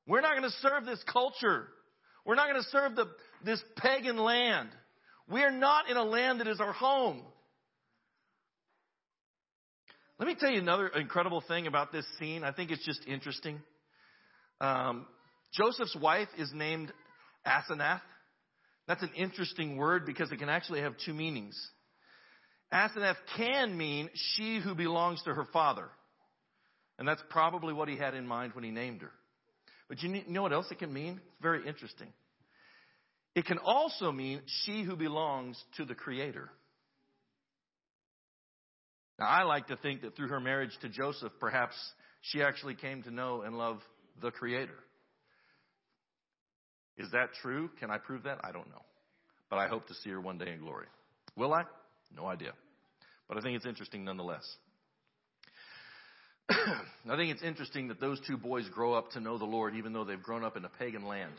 [0.08, 1.67] We're not going to serve this culture.
[2.26, 3.06] We're not going to serve the,
[3.46, 4.69] this pagan land.
[5.30, 7.22] We are not in a land that is our home.
[10.19, 12.43] Let me tell you another incredible thing about this scene.
[12.43, 13.60] I think it's just interesting.
[14.62, 15.06] Um,
[15.54, 16.91] Joseph's wife is named
[17.46, 18.02] Asenath.
[18.88, 21.60] That's an interesting word because it can actually have two meanings.
[22.74, 25.89] Asenath can mean she who belongs to her father.
[27.00, 29.12] And that's probably what he had in mind when he named her.
[29.90, 31.14] But you know what else it can mean?
[31.14, 32.08] It's very interesting.
[33.36, 36.50] It can also mean she who belongs to the Creator.
[39.20, 41.76] Now, I like to think that through her marriage to Joseph, perhaps
[42.22, 43.80] she actually came to know and love
[44.22, 44.78] the Creator.
[46.98, 47.70] Is that true?
[47.80, 48.40] Can I prove that?
[48.44, 48.84] I don't know.
[49.50, 50.88] But I hope to see her one day in glory.
[51.36, 51.64] Will I?
[52.16, 52.54] No idea.
[53.28, 54.44] But I think it's interesting nonetheless.
[56.50, 59.94] I think it's interesting that those two boys grow up to know the Lord even
[59.94, 61.34] though they've grown up in a pagan land.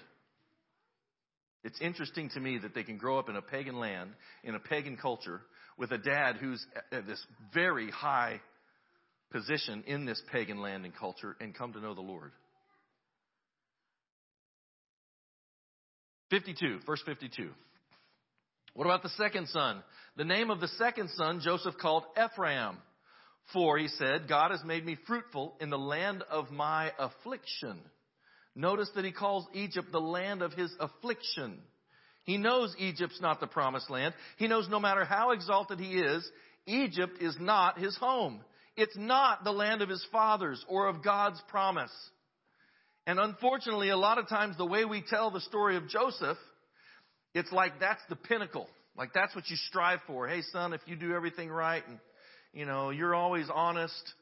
[1.63, 4.11] It's interesting to me that they can grow up in a pagan land,
[4.43, 5.41] in a pagan culture,
[5.79, 8.41] with a dad who's at this very high
[9.33, 12.33] position in this pagan land and culture and come to know the Lord.
[16.31, 17.51] 52, verse 52.
[18.75, 19.83] What about the second son?
[20.17, 22.77] The name of the second son Joseph called Ephraim.
[23.53, 27.79] For, he said, God has made me fruitful in the land of my affliction.
[28.57, 31.59] Notice that he calls Egypt the land of his affliction.
[32.25, 34.15] He knows Egypt's not the promised land.
[34.39, 36.29] He knows no matter how exalted he is,
[36.67, 38.41] Egypt is not his home.
[38.77, 41.93] It's not the land of his fathers or of God's promise.
[43.07, 46.39] And unfortunately, a lot of times the way we tell the story of Joseph,
[47.35, 48.69] it's like that's the pinnacle.
[48.97, 50.27] Like that's what you strive for.
[50.27, 51.99] Hey son, if you do everything right and
[52.55, 54.15] you know, you're always honest.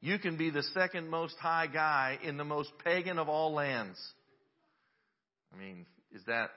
[0.00, 3.98] You can be the second most high guy in the most pagan of all lands.
[5.52, 6.50] I mean, is that,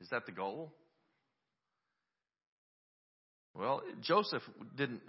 [0.00, 0.72] is that the goal?
[3.54, 4.42] Well, Joseph
[4.76, 5.00] didn't,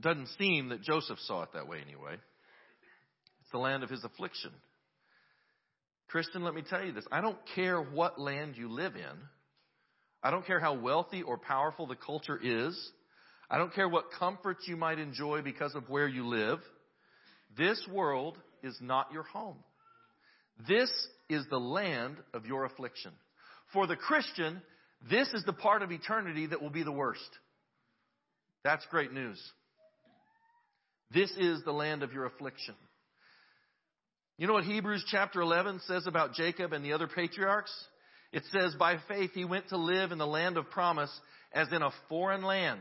[0.00, 2.14] doesn't seem that Joseph saw it that way anyway.
[2.14, 4.50] It's the land of his affliction.
[6.08, 7.04] Christian, let me tell you this.
[7.10, 9.18] I don't care what land you live in.
[10.22, 12.76] I don't care how wealthy or powerful the culture is.
[13.50, 16.58] I don't care what comforts you might enjoy because of where you live.
[17.56, 19.56] This world is not your home.
[20.68, 20.90] This
[21.28, 23.12] is the land of your affliction.
[23.72, 24.60] For the Christian,
[25.10, 27.20] this is the part of eternity that will be the worst.
[28.64, 29.40] That's great news.
[31.12, 32.74] This is the land of your affliction.
[34.38, 37.72] You know what Hebrews chapter 11 says about Jacob and the other patriarchs?
[38.32, 41.10] It says, by faith he went to live in the land of promise
[41.52, 42.80] as in a foreign land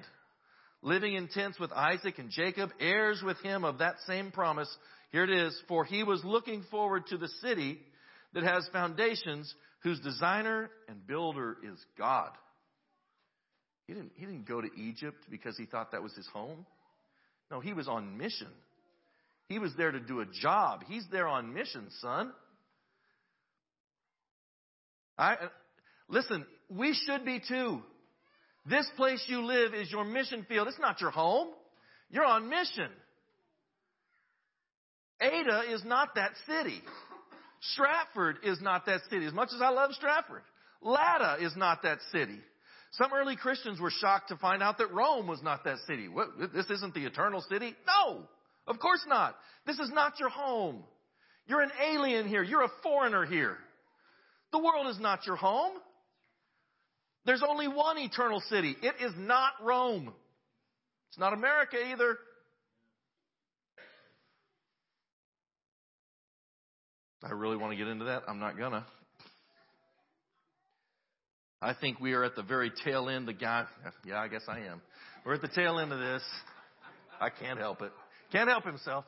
[0.85, 4.73] living in tents with Isaac and Jacob, heirs with him of that same promise.
[5.11, 5.59] Here it is.
[5.67, 7.79] For he was looking forward to the city
[8.33, 12.29] that has foundations, whose designer and builder is God.
[13.87, 16.65] He didn't, he didn't go to Egypt because he thought that was his home.
[17.49, 18.47] No, he was on mission.
[19.49, 20.83] He was there to do a job.
[20.87, 22.31] He's there on mission, son.
[25.17, 25.35] I,
[26.07, 27.81] listen, we should be too.
[28.65, 30.67] This place you live is your mission field.
[30.67, 31.49] It's not your home.
[32.09, 32.89] You're on mission.
[35.21, 36.81] Ada is not that city.
[37.73, 39.25] Stratford is not that city.
[39.25, 40.41] As much as I love Stratford,
[40.81, 42.39] Latta is not that city.
[42.91, 46.07] Some early Christians were shocked to find out that Rome was not that city.
[46.07, 47.75] What, this isn't the eternal city?
[47.87, 48.21] No,
[48.67, 49.35] of course not.
[49.65, 50.83] This is not your home.
[51.47, 52.43] You're an alien here.
[52.43, 53.57] You're a foreigner here.
[54.51, 55.73] The world is not your home.
[57.25, 58.75] There's only one eternal city.
[58.81, 60.13] It is not Rome.
[61.09, 62.17] It's not America either.
[67.23, 68.23] I really want to get into that.
[68.27, 68.85] I'm not gonna.
[71.61, 73.27] I think we are at the very tail end.
[73.27, 73.65] The guy,
[74.05, 74.81] yeah, I guess I am.
[75.25, 76.21] We're at the tail end of this.
[77.19, 77.91] I can't help it.
[78.31, 79.05] Can't help himself.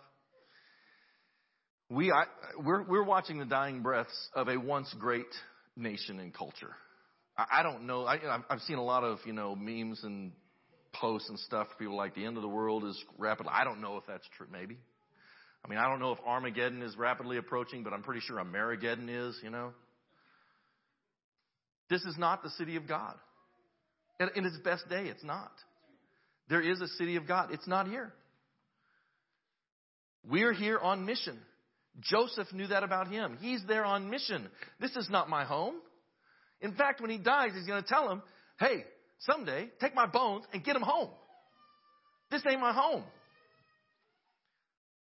[1.90, 2.24] We, I,
[2.58, 5.28] we're, we're watching the dying breaths of a once great
[5.76, 6.72] nation and culture.
[7.38, 8.06] I, don't know.
[8.06, 8.18] I,
[8.50, 10.32] I've seen a lot of, you know, memes and
[10.94, 11.68] posts and stuff.
[11.78, 13.52] People like the end of the world is rapidly.
[13.54, 14.48] I don't know if that's true.
[14.52, 14.78] Maybe.
[15.64, 19.10] I mean, I don't know if Armageddon is rapidly approaching, but I'm pretty sure Amerigeddon
[19.10, 19.72] is, you know.
[21.90, 23.16] This is not the city of God.
[24.20, 25.52] In its best day, it's not.
[26.50, 27.50] There is a city of God.
[27.52, 28.14] It's not here.
[30.28, 31.38] We're here on mission.
[32.00, 33.38] Joseph knew that about him.
[33.40, 34.48] He's there on mission.
[34.80, 35.76] This is not my home.
[36.62, 38.22] In fact, when he dies, he's going to tell him,
[38.60, 38.84] hey,
[39.20, 41.10] someday take my bones and get them home.
[42.32, 43.04] This ain't my home.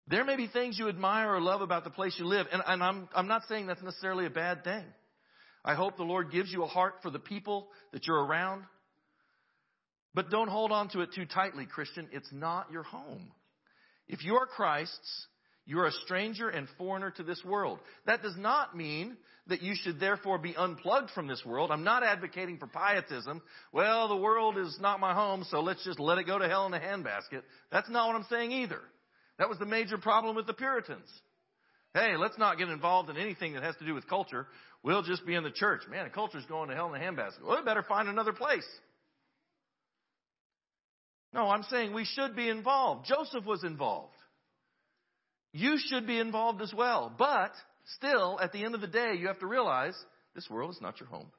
[0.09, 2.83] There may be things you admire or love about the place you live, and, and
[2.83, 4.85] I'm, I'm not saying that's necessarily a bad thing.
[5.65, 8.63] I hope the Lord gives you a heart for the people that you're around.
[10.15, 12.09] But don't hold on to it too tightly, Christian.
[12.13, 13.33] It's not your home.
[14.07, 15.27] If you are Christ's,
[15.67, 17.81] you're a stranger and foreigner to this world.
[18.07, 19.17] That does not mean
[19.49, 21.71] that you should therefore be unplugged from this world.
[21.71, 23.43] I'm not advocating for pietism.
[23.73, 26.67] Well, the world is not my home, so let's just let it go to hell
[26.67, 27.43] in a handbasket.
[27.71, 28.81] That's not what I'm saying either.
[29.39, 31.09] That was the major problem with the Puritans.
[31.95, 34.47] Hey, let's not get involved in anything that has to do with culture.
[34.83, 35.83] We'll just be in the church.
[35.91, 37.43] Man, the culture's going to hell in a handbasket.
[37.45, 38.67] Well, we better find another place.
[41.33, 43.07] No, I'm saying we should be involved.
[43.07, 44.15] Joseph was involved.
[45.57, 47.13] You should be involved as well.
[47.17, 47.53] But
[47.97, 49.95] still, at the end of the day, you have to realize
[50.35, 51.31] this world is not your home.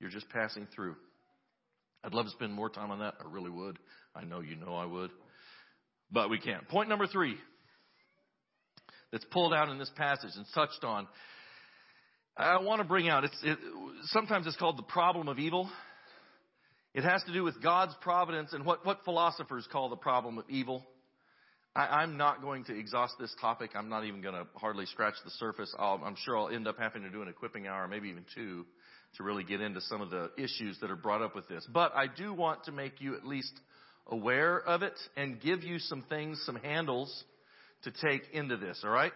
[0.00, 0.96] You're just passing through.
[2.02, 3.14] I'd love to spend more time on that.
[3.20, 3.78] I really would.
[4.14, 5.10] I know you know I would.
[6.10, 6.66] But we can't.
[6.68, 7.36] Point number three
[9.12, 11.06] that's pulled out in this passage and touched on
[12.38, 13.58] I want to bring out, it's, it,
[14.08, 15.70] sometimes it's called the problem of evil.
[16.92, 20.44] It has to do with God's providence and what, what philosophers call the problem of
[20.50, 20.84] evil.
[21.76, 23.72] I, am not going to exhaust this topic.
[23.74, 25.74] I'm not even going to hardly scratch the surface.
[25.78, 28.64] i am sure I'll end up having to do an equipping hour, maybe even two,
[29.16, 31.66] to really get into some of the issues that are brought up with this.
[31.70, 33.52] But I do want to make you at least
[34.06, 37.24] aware of it and give you some things, some handles
[37.82, 39.12] to take into this, all right?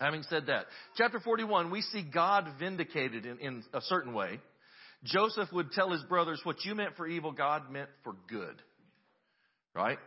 [0.00, 4.40] Having said that, chapter 41, we see God vindicated in, in a certain way.
[5.04, 8.60] Joseph would tell his brothers, what you meant for evil, God meant for good.
[9.74, 9.98] Right?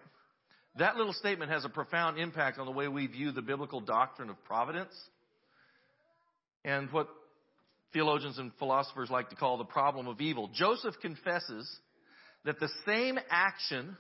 [0.76, 4.30] That little statement has a profound impact on the way we view the biblical doctrine
[4.30, 4.94] of providence
[6.64, 7.08] and what
[7.92, 10.50] theologians and philosophers like to call the problem of evil.
[10.54, 11.70] Joseph confesses
[12.46, 13.98] that the same action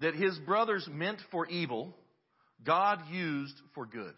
[0.00, 1.96] that his brothers meant for evil,
[2.64, 4.14] God used for good.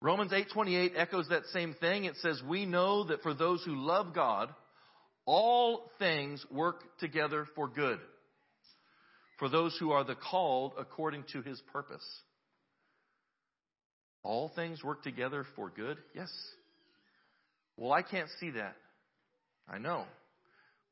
[0.00, 2.06] Romans 8:28 echoes that same thing.
[2.06, 4.52] It says, "We know that for those who love God,
[5.24, 8.00] all things work together for good.
[9.42, 12.06] For those who are the called according to his purpose."
[14.22, 15.98] All things work together for good?
[16.14, 16.30] Yes.
[17.76, 18.76] Well, I can't see that.
[19.68, 20.04] I know.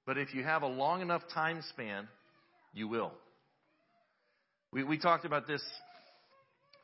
[0.05, 2.09] But if you have a long enough time span,
[2.75, 3.13] you will.
[4.73, 5.63] We, we talked about this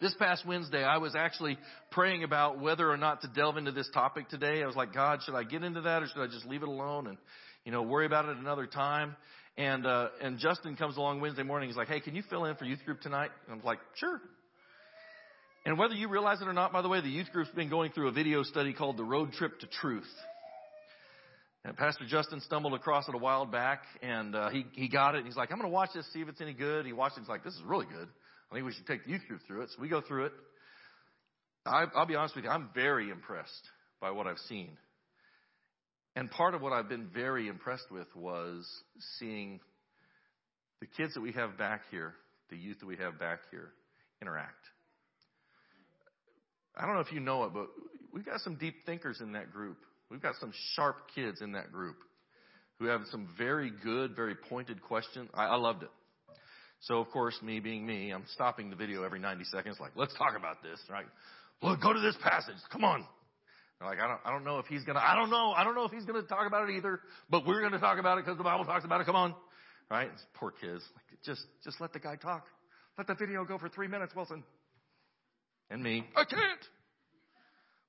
[0.00, 1.58] this past Wednesday, I was actually
[1.90, 4.62] praying about whether or not to delve into this topic today.
[4.62, 6.68] I was like, God, should I get into that or should I just leave it
[6.68, 7.18] alone and,
[7.64, 9.16] you know, worry about it another time?
[9.58, 11.68] And, uh, and Justin comes along Wednesday morning.
[11.68, 13.30] He's like, Hey, can you fill in for youth group tonight?
[13.46, 14.20] And I'm like, sure.
[15.64, 17.90] And whether you realize it or not, by the way, the youth group's been going
[17.92, 20.08] through a video study called the Road Trip to Truth.
[21.64, 25.18] And Pastor Justin stumbled across it a while back and, uh, he, he got it
[25.18, 26.86] and he's like, I'm going to watch this, see if it's any good.
[26.86, 27.22] He watched it.
[27.22, 28.06] He's like, this is really good.
[28.50, 29.70] I think we should take the youth group through it.
[29.74, 30.32] So we go through it.
[31.64, 33.68] I, I'll be honest with you, I'm very impressed
[34.00, 34.76] by what I've seen.
[36.16, 38.66] And part of what I've been very impressed with was
[39.18, 39.60] seeing
[40.80, 42.14] the kids that we have back here,
[42.48, 43.72] the youth that we have back here,
[44.22, 44.64] interact.
[46.74, 47.66] I don't know if you know it, but
[48.14, 49.76] we've got some deep thinkers in that group.
[50.10, 51.96] We've got some sharp kids in that group
[52.78, 55.28] who have some very good, very pointed questions.
[55.34, 55.90] I, I loved it.
[56.80, 60.14] So of course, me being me, I'm stopping the video every 90 seconds, like, let's
[60.14, 61.06] talk about this, right?
[61.62, 62.56] Look, go to this passage.
[62.70, 63.04] Come on.
[63.78, 65.74] They're like, I don't, I don't know if he's gonna, I don't know, I don't
[65.74, 68.38] know if he's gonna talk about it either, but we're gonna talk about it because
[68.38, 69.04] the Bible talks about it.
[69.04, 69.34] Come on.
[69.90, 70.10] Right?
[70.12, 70.82] It's poor kids.
[70.94, 72.46] Like, just, just let the guy talk.
[72.98, 74.42] Let the video go for three minutes, Wilson.
[75.70, 76.60] And me, I can't.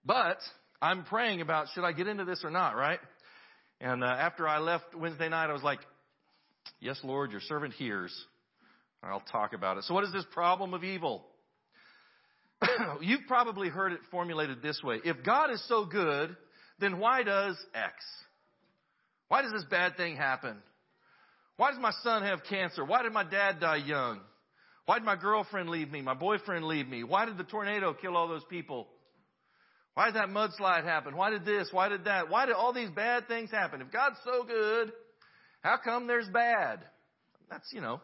[0.06, 0.40] But
[0.82, 3.00] I'm praying about should I get into this or not, right?
[3.80, 5.80] And uh, after I left Wednesday night, I was like,
[6.80, 8.14] Yes, Lord, your servant hears.
[9.04, 9.84] I'll talk about it.
[9.86, 11.26] So, what is this problem of evil?
[13.02, 16.36] You've probably heard it formulated this way If God is so good,
[16.80, 17.94] then why does X?
[19.28, 20.58] Why does this bad thing happen?
[21.58, 22.86] Why does my son have cancer?
[22.86, 24.22] Why did my dad die young?
[24.86, 26.02] Why did my girlfriend leave me?
[26.02, 27.04] My boyfriend leave me?
[27.04, 28.88] Why did the tornado kill all those people?
[29.96, 31.18] Why did that mudslide happen?
[31.18, 31.70] Why did this?
[31.72, 32.30] Why did that?
[32.30, 33.82] Why did all these bad things happen?
[33.82, 34.94] If God's so good,
[35.62, 36.80] how come there's bad?
[37.50, 38.00] That's, you know,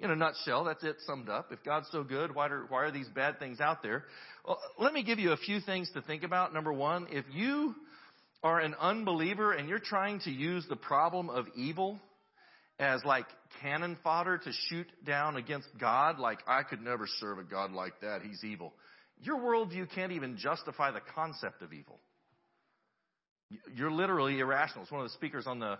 [0.00, 1.52] in a nutshell, that's it summed up.
[1.52, 4.04] If God's so good, why are, why are these bad things out there?
[4.46, 6.54] Well, let me give you a few things to think about.
[6.54, 7.74] Number one, if you
[8.42, 11.98] are an unbeliever and you're trying to use the problem of evil
[12.78, 13.26] as like
[13.60, 18.00] cannon fodder to shoot down against God, like I could never serve a God like
[18.02, 18.72] that, he's evil.
[19.20, 21.98] Your worldview can't even justify the concept of evil.
[23.74, 24.84] You're literally irrational.
[24.84, 25.78] It's one of the speakers on the,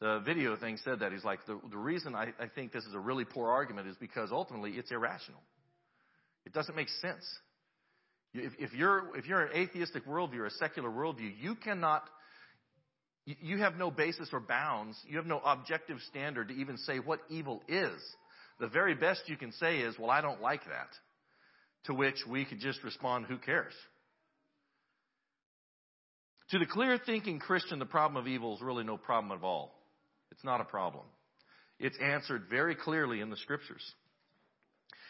[0.00, 1.12] the video thing said that.
[1.12, 3.96] He's like, the, the reason I, I think this is a really poor argument is
[3.96, 5.40] because ultimately it's irrational.
[6.46, 7.24] It doesn't make sense.
[8.34, 12.04] If, if you're, if you're an atheistic worldview or a secular worldview, you cannot,
[13.24, 14.96] you have no basis or bounds.
[15.08, 17.98] You have no objective standard to even say what evil is.
[18.60, 20.88] The very best you can say is, well, I don't like that.
[21.84, 23.72] To which we could just respond, who cares?
[26.50, 29.77] To the clear thinking Christian, the problem of evil is really no problem at all.
[30.32, 31.04] It's not a problem.
[31.78, 33.82] It's answered very clearly in the scriptures.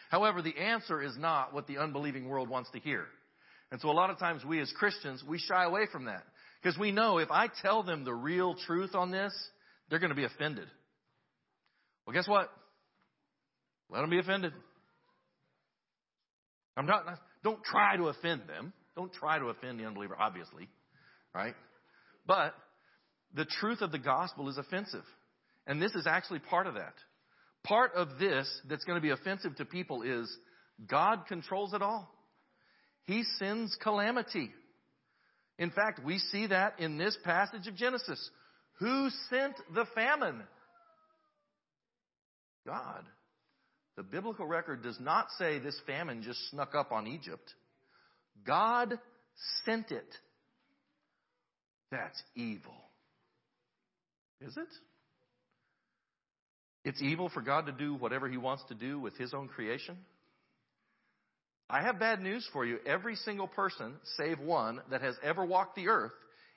[0.09, 3.05] However, the answer is not what the unbelieving world wants to hear.
[3.71, 6.23] And so a lot of times we as Christians, we shy away from that.
[6.61, 9.33] Because we know if I tell them the real truth on this,
[9.89, 10.67] they're going to be offended.
[12.05, 12.49] Well, guess what?
[13.89, 14.53] Let them be offended.
[16.75, 17.05] I'm not,
[17.43, 18.73] don't try to offend them.
[18.95, 20.67] Don't try to offend the unbeliever, obviously,
[21.33, 21.55] right?
[22.25, 22.53] But
[23.35, 25.03] the truth of the gospel is offensive.
[25.67, 26.93] And this is actually part of that.
[27.63, 30.29] Part of this that's going to be offensive to people is
[30.87, 32.09] God controls it all.
[33.05, 34.51] He sends calamity.
[35.57, 38.29] In fact, we see that in this passage of Genesis.
[38.79, 40.41] Who sent the famine?
[42.65, 43.03] God.
[43.97, 47.53] The biblical record does not say this famine just snuck up on Egypt.
[48.47, 48.97] God
[49.65, 50.07] sent it.
[51.91, 52.78] That's evil.
[54.41, 54.67] Is it?
[56.85, 59.97] It's evil for God to do whatever He wants to do with His own creation?
[61.69, 62.79] I have bad news for you.
[62.85, 66.13] Every single person, save one, that has ever walked the earth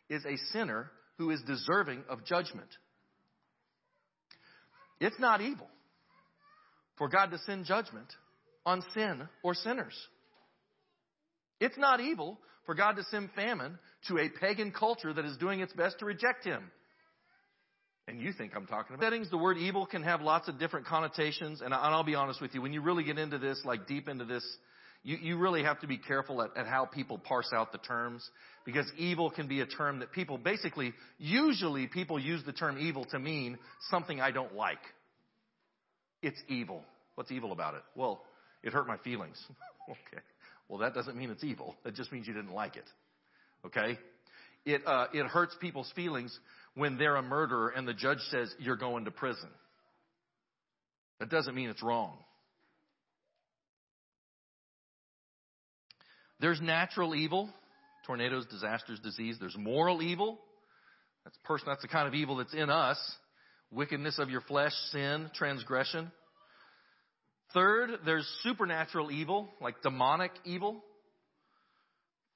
[0.09, 2.69] is a sinner who is deserving of judgment.
[5.01, 5.69] It's not evil
[6.97, 8.07] for God to send judgment
[8.65, 9.95] on sin or sinners.
[11.61, 13.79] It's not evil for God to send famine
[14.09, 16.71] to a pagan culture that is doing its best to reject Him.
[18.13, 19.31] And you think I'm talking about settings.
[19.31, 22.61] The word evil can have lots of different connotations, and I'll be honest with you.
[22.61, 24.45] When you really get into this, like deep into this,
[25.03, 28.23] you, you really have to be careful at, at how people parse out the terms
[28.67, 33.07] because evil can be a term that people basically, usually people use the term evil
[33.07, 33.57] to mean
[33.89, 34.77] something I don't like.
[36.21, 36.85] It's evil.
[37.15, 37.83] What's evil about it?
[37.97, 38.25] Well,
[38.63, 39.43] it hurt my feelings.
[39.91, 40.23] okay.
[40.69, 41.77] Well, that doesn't mean it's evil.
[41.83, 42.91] That just means you didn't like it.
[43.65, 43.99] Okay?
[44.67, 46.39] It, uh, it hurts people's feelings
[46.75, 49.49] when they're a murderer and the judge says you're going to prison.
[51.21, 52.17] That doesn't mean it's wrong.
[56.41, 57.49] There's natural evil,
[58.07, 59.37] tornadoes, disasters, disease.
[59.39, 60.41] There's moral evil.
[61.25, 61.67] That's person.
[61.69, 62.99] That's the kind of evil that's in us
[63.73, 66.13] wickedness of your flesh, sin, transgression.
[67.55, 70.83] Third, there's supernatural evil, like demonic evil.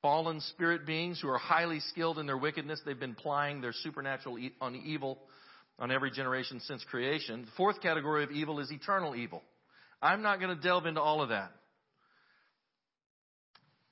[0.07, 2.81] Fallen spirit beings who are highly skilled in their wickedness.
[2.87, 5.19] They've been plying their supernatural e- on evil
[5.81, 7.43] on every generation since creation.
[7.43, 9.43] The fourth category of evil is eternal evil.
[10.01, 11.51] I'm not going to delve into all of that.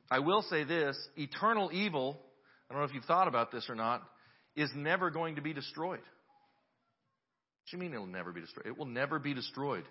[0.09, 2.21] I will say this eternal evil,
[2.71, 4.01] I don't know if you've thought about this or not,
[4.55, 5.99] is never going to be destroyed.
[5.99, 8.67] What do you mean it'll never be destroyed?
[8.67, 9.83] It will never be destroyed.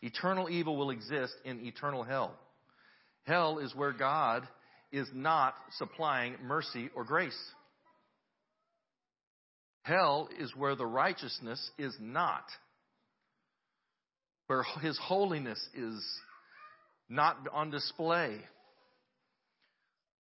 [0.00, 2.34] Eternal evil will exist in eternal hell.
[3.24, 4.48] Hell is where God
[4.92, 7.38] is not supplying mercy or grace.
[9.82, 12.44] Hell is where the righteousness is not.
[14.48, 16.04] Where his holiness is
[17.08, 18.38] not on display.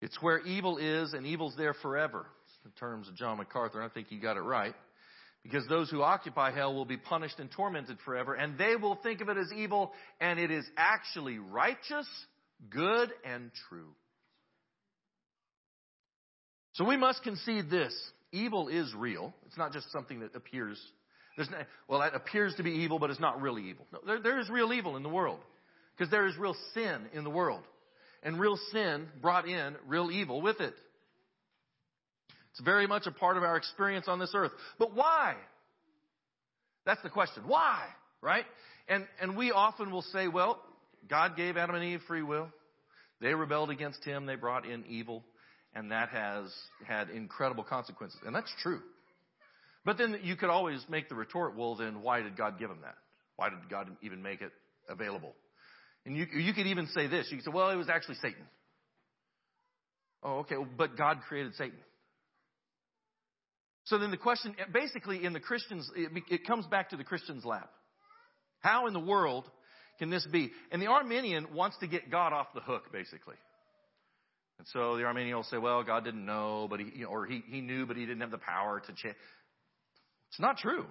[0.00, 2.26] It's where evil is and evil's there forever.
[2.64, 4.74] In terms of John MacArthur, I think he got it right.
[5.42, 9.20] Because those who occupy hell will be punished and tormented forever, and they will think
[9.20, 12.06] of it as evil, and it is actually righteous,
[12.70, 13.94] good, and true.
[16.74, 17.94] So we must concede this.
[18.32, 19.34] Evil is real.
[19.46, 20.80] It's not just something that appears.
[21.36, 21.58] There's no,
[21.88, 23.86] well, that appears to be evil, but it's not really evil.
[23.92, 25.40] No, there, there is real evil in the world.
[25.96, 27.62] Because there is real sin in the world.
[28.22, 30.74] And real sin brought in real evil with it.
[32.52, 34.52] It's very much a part of our experience on this earth.
[34.78, 35.34] But why?
[36.84, 37.44] That's the question.
[37.46, 37.86] Why?
[38.20, 38.44] Right?
[38.88, 40.62] And, and we often will say, well,
[41.08, 42.48] God gave Adam and Eve free will.
[43.20, 44.26] They rebelled against him.
[44.26, 45.24] They brought in evil.
[45.74, 46.52] And that has
[46.86, 48.20] had incredible consequences.
[48.26, 48.80] And that's true.
[49.84, 52.80] But then you could always make the retort, well, then why did God give them
[52.82, 52.96] that?
[53.36, 54.52] Why did God even make it
[54.88, 55.34] available?
[56.04, 57.28] And you, you could even say this.
[57.30, 58.44] You could say, well, it was actually Satan.
[60.22, 60.56] Oh, okay.
[60.76, 61.78] But God created Satan.
[63.84, 67.44] So then the question, basically in the Christians, it, it comes back to the Christian's
[67.44, 67.70] lap.
[68.60, 69.50] How in the world
[69.98, 70.52] can this be?
[70.70, 73.34] And the Arminian wants to get God off the hook, basically.
[74.62, 77.26] And so the Arminian will say, well, God didn't know, but he, you know, or
[77.26, 79.16] he, he knew, but he didn't have the power to change.
[80.30, 80.86] It's not true.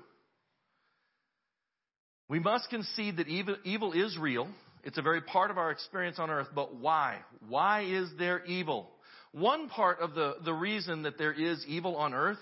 [2.28, 4.49] We must concede that evil, evil is real.
[4.84, 7.19] It's a very part of our experience on earth, but why?
[7.47, 8.89] Why is there evil?
[9.32, 12.39] One part of the, the reason that there is evil on earth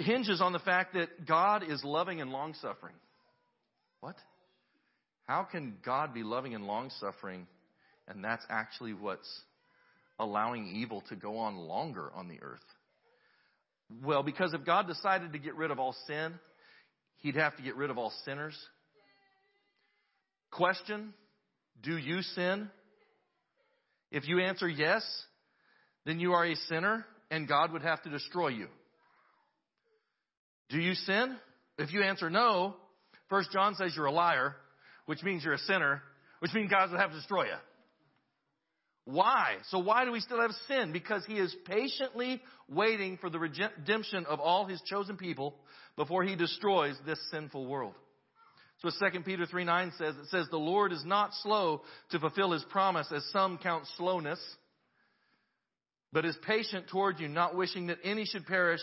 [0.00, 2.96] hinges on the fact that God is loving and long suffering.
[4.00, 4.16] What?
[5.28, 7.46] How can God be loving and long suffering
[8.10, 9.28] and that's actually what's
[10.20, 12.60] allowing evil to go on longer on the earth?
[14.04, 16.34] Well, because if God decided to get rid of all sin,
[17.18, 18.56] he'd have to get rid of all sinners.
[20.52, 21.12] Question
[21.82, 22.70] Do you sin?
[24.12, 25.02] If you answer yes,
[26.04, 28.66] then you are a sinner and God would have to destroy you.
[30.68, 31.36] Do you sin?
[31.78, 32.74] If you answer no,
[33.28, 34.56] First John says you're a liar,
[35.06, 36.02] which means you're a sinner,
[36.40, 37.54] which means God would have to destroy you.
[39.10, 39.56] Why?
[39.68, 40.92] So why do we still have sin?
[40.92, 45.56] Because he is patiently waiting for the redemption of all his chosen people
[45.96, 47.94] before he destroys this sinful world.
[48.78, 51.82] So 2 Peter 3 9 says, it says, the Lord is not slow
[52.12, 54.40] to fulfill his promise as some count slowness,
[56.12, 58.80] but is patient toward you, not wishing that any should perish,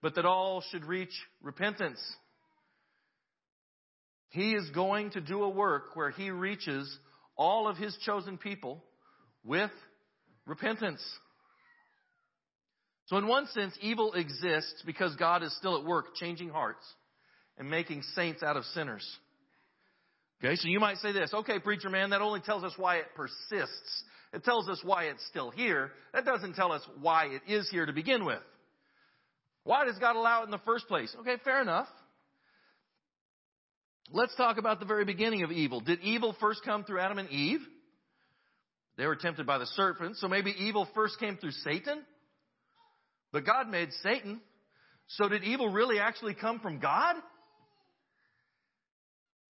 [0.00, 1.12] but that all should reach
[1.42, 2.00] repentance.
[4.28, 6.94] He is going to do a work where he reaches
[7.36, 8.82] all of his chosen people
[9.44, 9.70] with
[10.46, 11.02] repentance.
[13.06, 16.84] So in one sense, evil exists because God is still at work changing hearts
[17.58, 19.06] and making saints out of sinners.
[20.42, 23.06] Okay, so you might say this, okay, preacher man, that only tells us why it
[23.14, 24.04] persists.
[24.32, 25.92] It tells us why it's still here.
[26.14, 28.40] That doesn't tell us why it is here to begin with.
[29.64, 31.14] Why does God allow it in the first place?
[31.20, 31.86] Okay, fair enough.
[34.10, 35.80] Let's talk about the very beginning of evil.
[35.80, 37.60] Did evil first come through Adam and Eve?
[39.02, 42.04] They were tempted by the serpent, so maybe evil first came through Satan?
[43.32, 44.40] But God made Satan.
[45.08, 47.16] So did evil really actually come from God?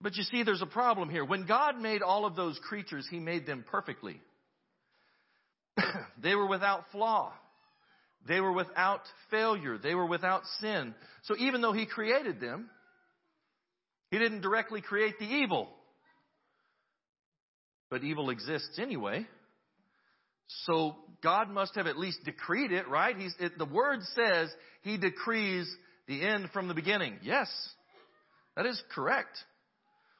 [0.00, 1.22] But you see, there's a problem here.
[1.26, 4.22] When God made all of those creatures, He made them perfectly.
[6.22, 7.34] they were without flaw.
[8.26, 9.76] They were without failure.
[9.76, 10.94] They were without sin.
[11.24, 12.70] So even though He created them,
[14.10, 15.68] He didn't directly create the evil.
[17.90, 19.26] But evil exists anyway.
[20.64, 23.14] So God must have at least decreed it, right?
[23.38, 24.50] It, the word says
[24.82, 25.72] He decrees
[26.08, 27.18] the end from the beginning.
[27.22, 27.48] Yes,
[28.56, 29.38] that is correct.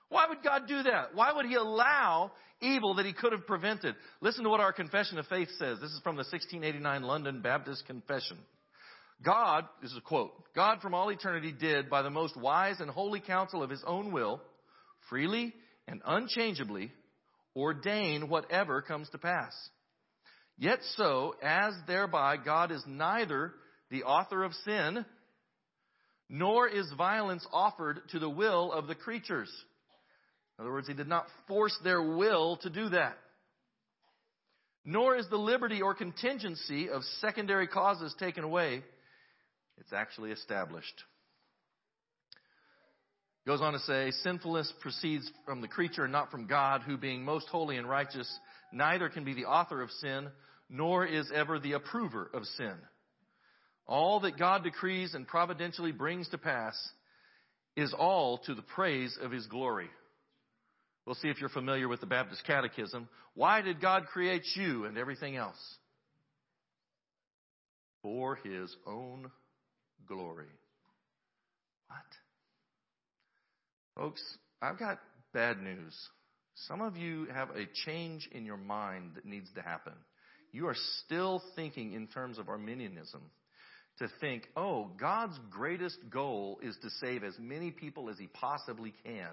[0.09, 1.14] Why would God do that?
[1.14, 3.95] Why would He allow evil that He could have prevented?
[4.20, 5.78] Listen to what our Confession of Faith says.
[5.80, 8.39] This is from the 1689 London Baptist Confession.
[9.24, 12.91] God, this is a quote, God from all eternity did, by the most wise and
[12.91, 14.41] holy counsel of His own will,
[15.09, 15.55] freely
[15.89, 16.93] and unchangeably,
[17.57, 19.53] ordain whatever comes to pass.
[20.59, 23.53] Yet so, as thereby God is neither
[23.90, 25.05] the author of sin,
[26.28, 29.50] nor is violence offered to the will of the creatures.
[30.59, 33.18] In other words, he did not force their will to do that.
[34.84, 38.82] Nor is the liberty or contingency of secondary causes taken away.
[39.78, 41.05] It's actually established.
[43.47, 47.24] Goes on to say, sinfulness proceeds from the creature and not from God, who being
[47.24, 48.30] most holy and righteous,
[48.72, 50.28] neither can be the author of sin,
[50.70, 52.74] nor is ever the approver of sin.
[53.86, 56.76] All that God decrees and providentially brings to pass
[57.76, 59.88] is all to the praise of His glory.
[61.05, 63.09] We'll see if you're familiar with the Baptist Catechism.
[63.34, 65.59] Why did God create you and everything else?
[68.03, 69.30] for his own
[70.07, 70.51] glory.
[71.86, 72.22] What?
[73.97, 74.22] Folks,
[74.61, 74.99] I've got
[75.34, 75.95] bad news.
[76.66, 79.95] Some of you have a change in your mind that needs to happen.
[80.53, 83.22] You are still thinking in terms of Arminianism
[83.99, 88.95] to think, oh, God's greatest goal is to save as many people as he possibly
[89.05, 89.30] can.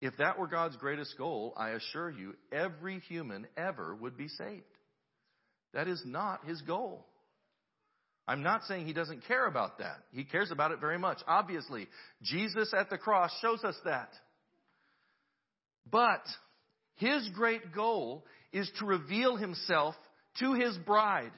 [0.00, 4.64] If that were God's greatest goal, I assure you, every human ever would be saved.
[5.72, 7.06] That is not his goal.
[8.26, 9.98] I'm not saying he doesn't care about that.
[10.12, 11.18] He cares about it very much.
[11.26, 11.88] Obviously,
[12.22, 14.10] Jesus at the cross shows us that.
[15.90, 16.22] But
[16.96, 19.94] his great goal is to reveal himself
[20.38, 21.32] to his bride.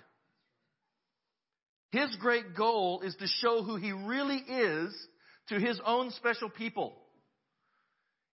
[1.91, 4.95] His great goal is to show who he really is
[5.49, 6.95] to his own special people.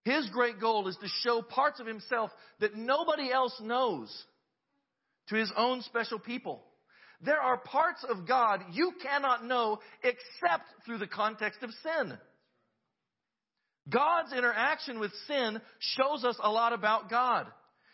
[0.03, 2.29] His great goal is to show parts of himself
[2.59, 4.13] that nobody else knows
[5.29, 6.61] to his own special people.
[7.23, 12.17] There are parts of God you cannot know except through the context of sin.
[13.89, 17.47] God's interaction with sin shows us a lot about God.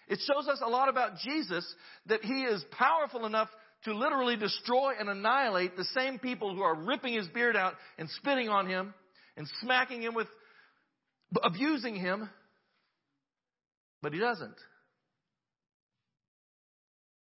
[0.08, 1.66] It shows us a lot about Jesus
[2.08, 3.50] that he is powerful enough
[3.86, 8.10] to literally destroy and annihilate the same people who are ripping his beard out and
[8.10, 8.94] spitting on him
[9.38, 10.28] and smacking him with
[11.44, 12.30] abusing him.
[14.02, 14.56] But he doesn't.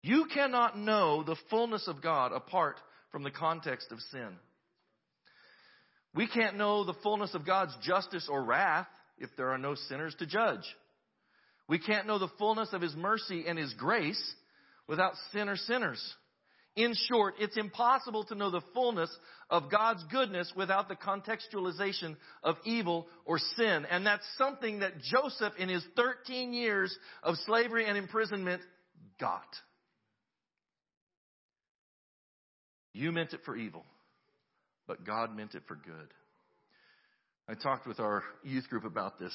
[0.04, 2.78] You cannot know the fullness of God apart
[3.12, 4.30] from the context of sin.
[6.14, 8.88] We can't know the fullness of God's justice or wrath
[9.18, 10.64] if there are no sinners to judge.
[11.70, 14.22] We can't know the fullness of His mercy and His grace
[14.88, 16.02] without sin or sinners.
[16.76, 19.10] In short, it's impossible to know the fullness
[19.50, 23.86] of God's goodness without the contextualization of evil or sin.
[23.90, 28.62] And that's something that Joseph, in his 13 years of slavery and imprisonment,
[29.20, 29.46] got.
[32.94, 33.86] You meant it for evil,
[34.88, 36.14] but God meant it for good.
[37.48, 39.34] I talked with our youth group about this.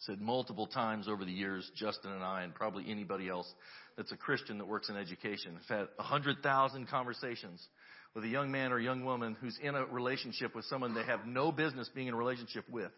[0.00, 3.50] Said multiple times over the years, Justin and I, and probably anybody else
[3.96, 7.66] that's a Christian that works in education, have had 100,000 conversations
[8.14, 11.26] with a young man or young woman who's in a relationship with someone they have
[11.26, 12.90] no business being in a relationship with.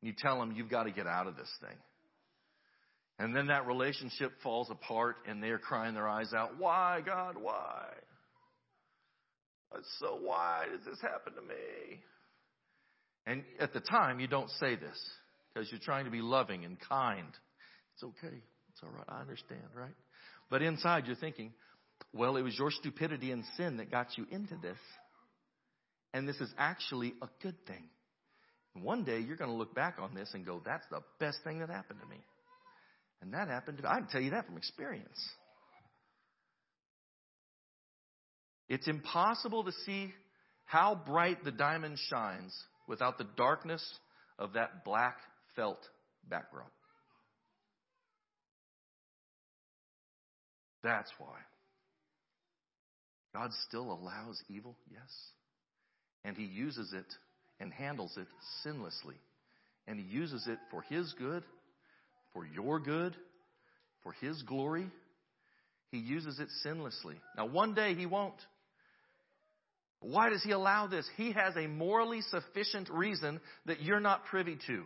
[0.00, 1.76] And you tell them, you've got to get out of this thing.
[3.18, 7.84] And then that relationship falls apart and they're crying their eyes out, why, God, why?
[9.98, 12.00] So why does this happen to me?
[13.26, 14.98] And at the time, you don't say this
[15.52, 17.28] because you're trying to be loving and kind.
[17.94, 18.36] It's okay.
[18.70, 19.06] It's all right.
[19.08, 19.94] I understand, right?
[20.50, 21.52] But inside, you're thinking,
[22.12, 24.78] well, it was your stupidity and sin that got you into this.
[26.12, 27.88] And this is actually a good thing.
[28.74, 31.60] One day, you're going to look back on this and go, that's the best thing
[31.60, 32.20] that happened to me.
[33.20, 33.88] And that happened to me.
[33.88, 35.18] I can tell you that from experience.
[38.72, 40.14] It's impossible to see
[40.64, 42.56] how bright the diamond shines
[42.88, 43.86] without the darkness
[44.38, 45.18] of that black
[45.54, 45.76] felt
[46.26, 46.70] background.
[50.82, 51.36] That's why.
[53.34, 55.10] God still allows evil, yes.
[56.24, 57.04] And He uses it
[57.60, 58.26] and handles it
[58.64, 59.16] sinlessly.
[59.86, 61.44] And He uses it for His good,
[62.32, 63.14] for your good,
[64.02, 64.86] for His glory.
[65.90, 67.16] He uses it sinlessly.
[67.36, 68.32] Now, one day He won't.
[70.02, 71.08] Why does he allow this?
[71.16, 74.82] He has a morally sufficient reason that you're not privy to.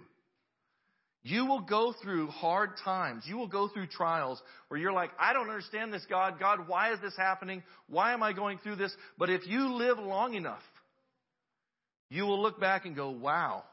[1.23, 3.25] You will go through hard times.
[3.27, 6.39] You will go through trials where you're like, I don't understand this, God.
[6.39, 7.65] God, why is this happening?
[7.89, 8.95] Why am I going through this?
[9.19, 10.63] But if you live long enough,
[12.11, 13.65] you will look back and go, wow,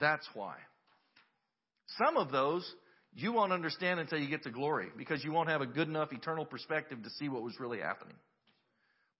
[0.00, 0.56] that's why.
[1.98, 2.68] Some of those
[3.14, 6.12] you won't understand until you get to glory because you won't have a good enough
[6.12, 8.16] eternal perspective to see what was really happening.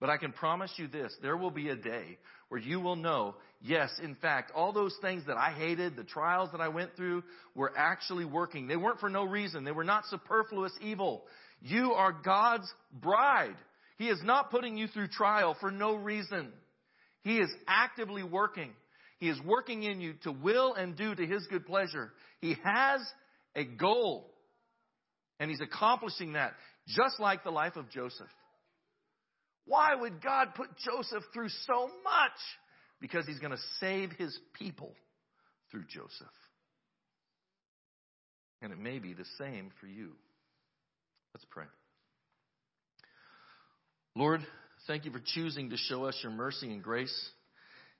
[0.01, 2.17] But I can promise you this, there will be a day
[2.49, 6.49] where you will know, yes, in fact, all those things that I hated, the trials
[6.51, 7.23] that I went through,
[7.53, 8.67] were actually working.
[8.67, 9.63] They weren't for no reason.
[9.63, 11.23] They were not superfluous evil.
[11.61, 13.55] You are God's bride.
[13.99, 16.51] He is not putting you through trial for no reason.
[17.21, 18.71] He is actively working.
[19.19, 22.11] He is working in you to will and do to His good pleasure.
[22.39, 23.01] He has
[23.55, 24.31] a goal.
[25.39, 26.53] And He's accomplishing that,
[26.87, 28.27] just like the life of Joseph.
[29.65, 32.37] Why would God put Joseph through so much?
[32.99, 34.93] Because he's going to save his people
[35.71, 36.27] through Joseph.
[38.61, 40.11] And it may be the same for you.
[41.33, 41.65] Let's pray.
[44.15, 44.41] Lord,
[44.87, 47.29] thank you for choosing to show us your mercy and grace.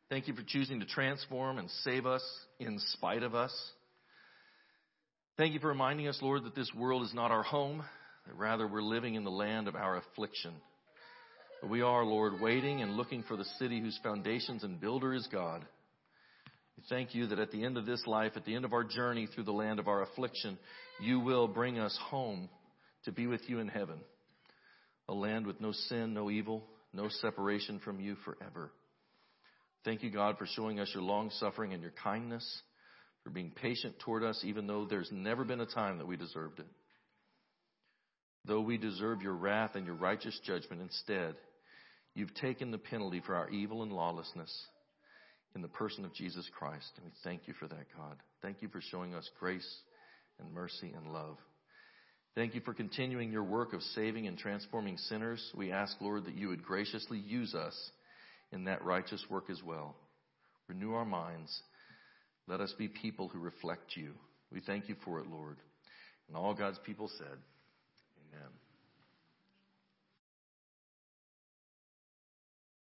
[0.09, 2.23] Thank you for choosing to transform and save us
[2.59, 3.53] in spite of us.
[5.37, 7.81] Thank you for reminding us, Lord, that this world is not our home,
[8.27, 10.53] that rather we're living in the land of our affliction.
[11.61, 15.27] But we are, Lord, waiting and looking for the city whose foundations and builder is
[15.31, 15.63] God.
[16.75, 18.83] We thank you that at the end of this life, at the end of our
[18.83, 20.57] journey through the land of our affliction,
[20.99, 22.49] you will bring us home
[23.05, 23.99] to be with you in heaven.
[25.07, 28.71] A land with no sin, no evil, no separation from you forever.
[29.85, 32.61] Thank you, God, for showing us your long suffering and your kindness,
[33.23, 36.59] for being patient toward us, even though there's never been a time that we deserved
[36.59, 36.67] it.
[38.45, 41.35] Though we deserve your wrath and your righteous judgment instead,
[42.13, 44.51] you've taken the penalty for our evil and lawlessness
[45.55, 46.89] in the person of Jesus Christ.
[46.97, 48.17] And we thank you for that, God.
[48.41, 49.67] Thank you for showing us grace
[50.39, 51.37] and mercy and love.
[52.33, 55.43] Thank you for continuing your work of saving and transforming sinners.
[55.55, 57.75] We ask, Lord, that you would graciously use us
[58.53, 59.95] in that righteous work as well.
[60.67, 61.61] Renew our minds.
[62.47, 64.13] Let us be people who reflect you.
[64.51, 65.57] We thank you for it, Lord.
[66.27, 67.37] And all God's people said,
[68.33, 68.49] Amen.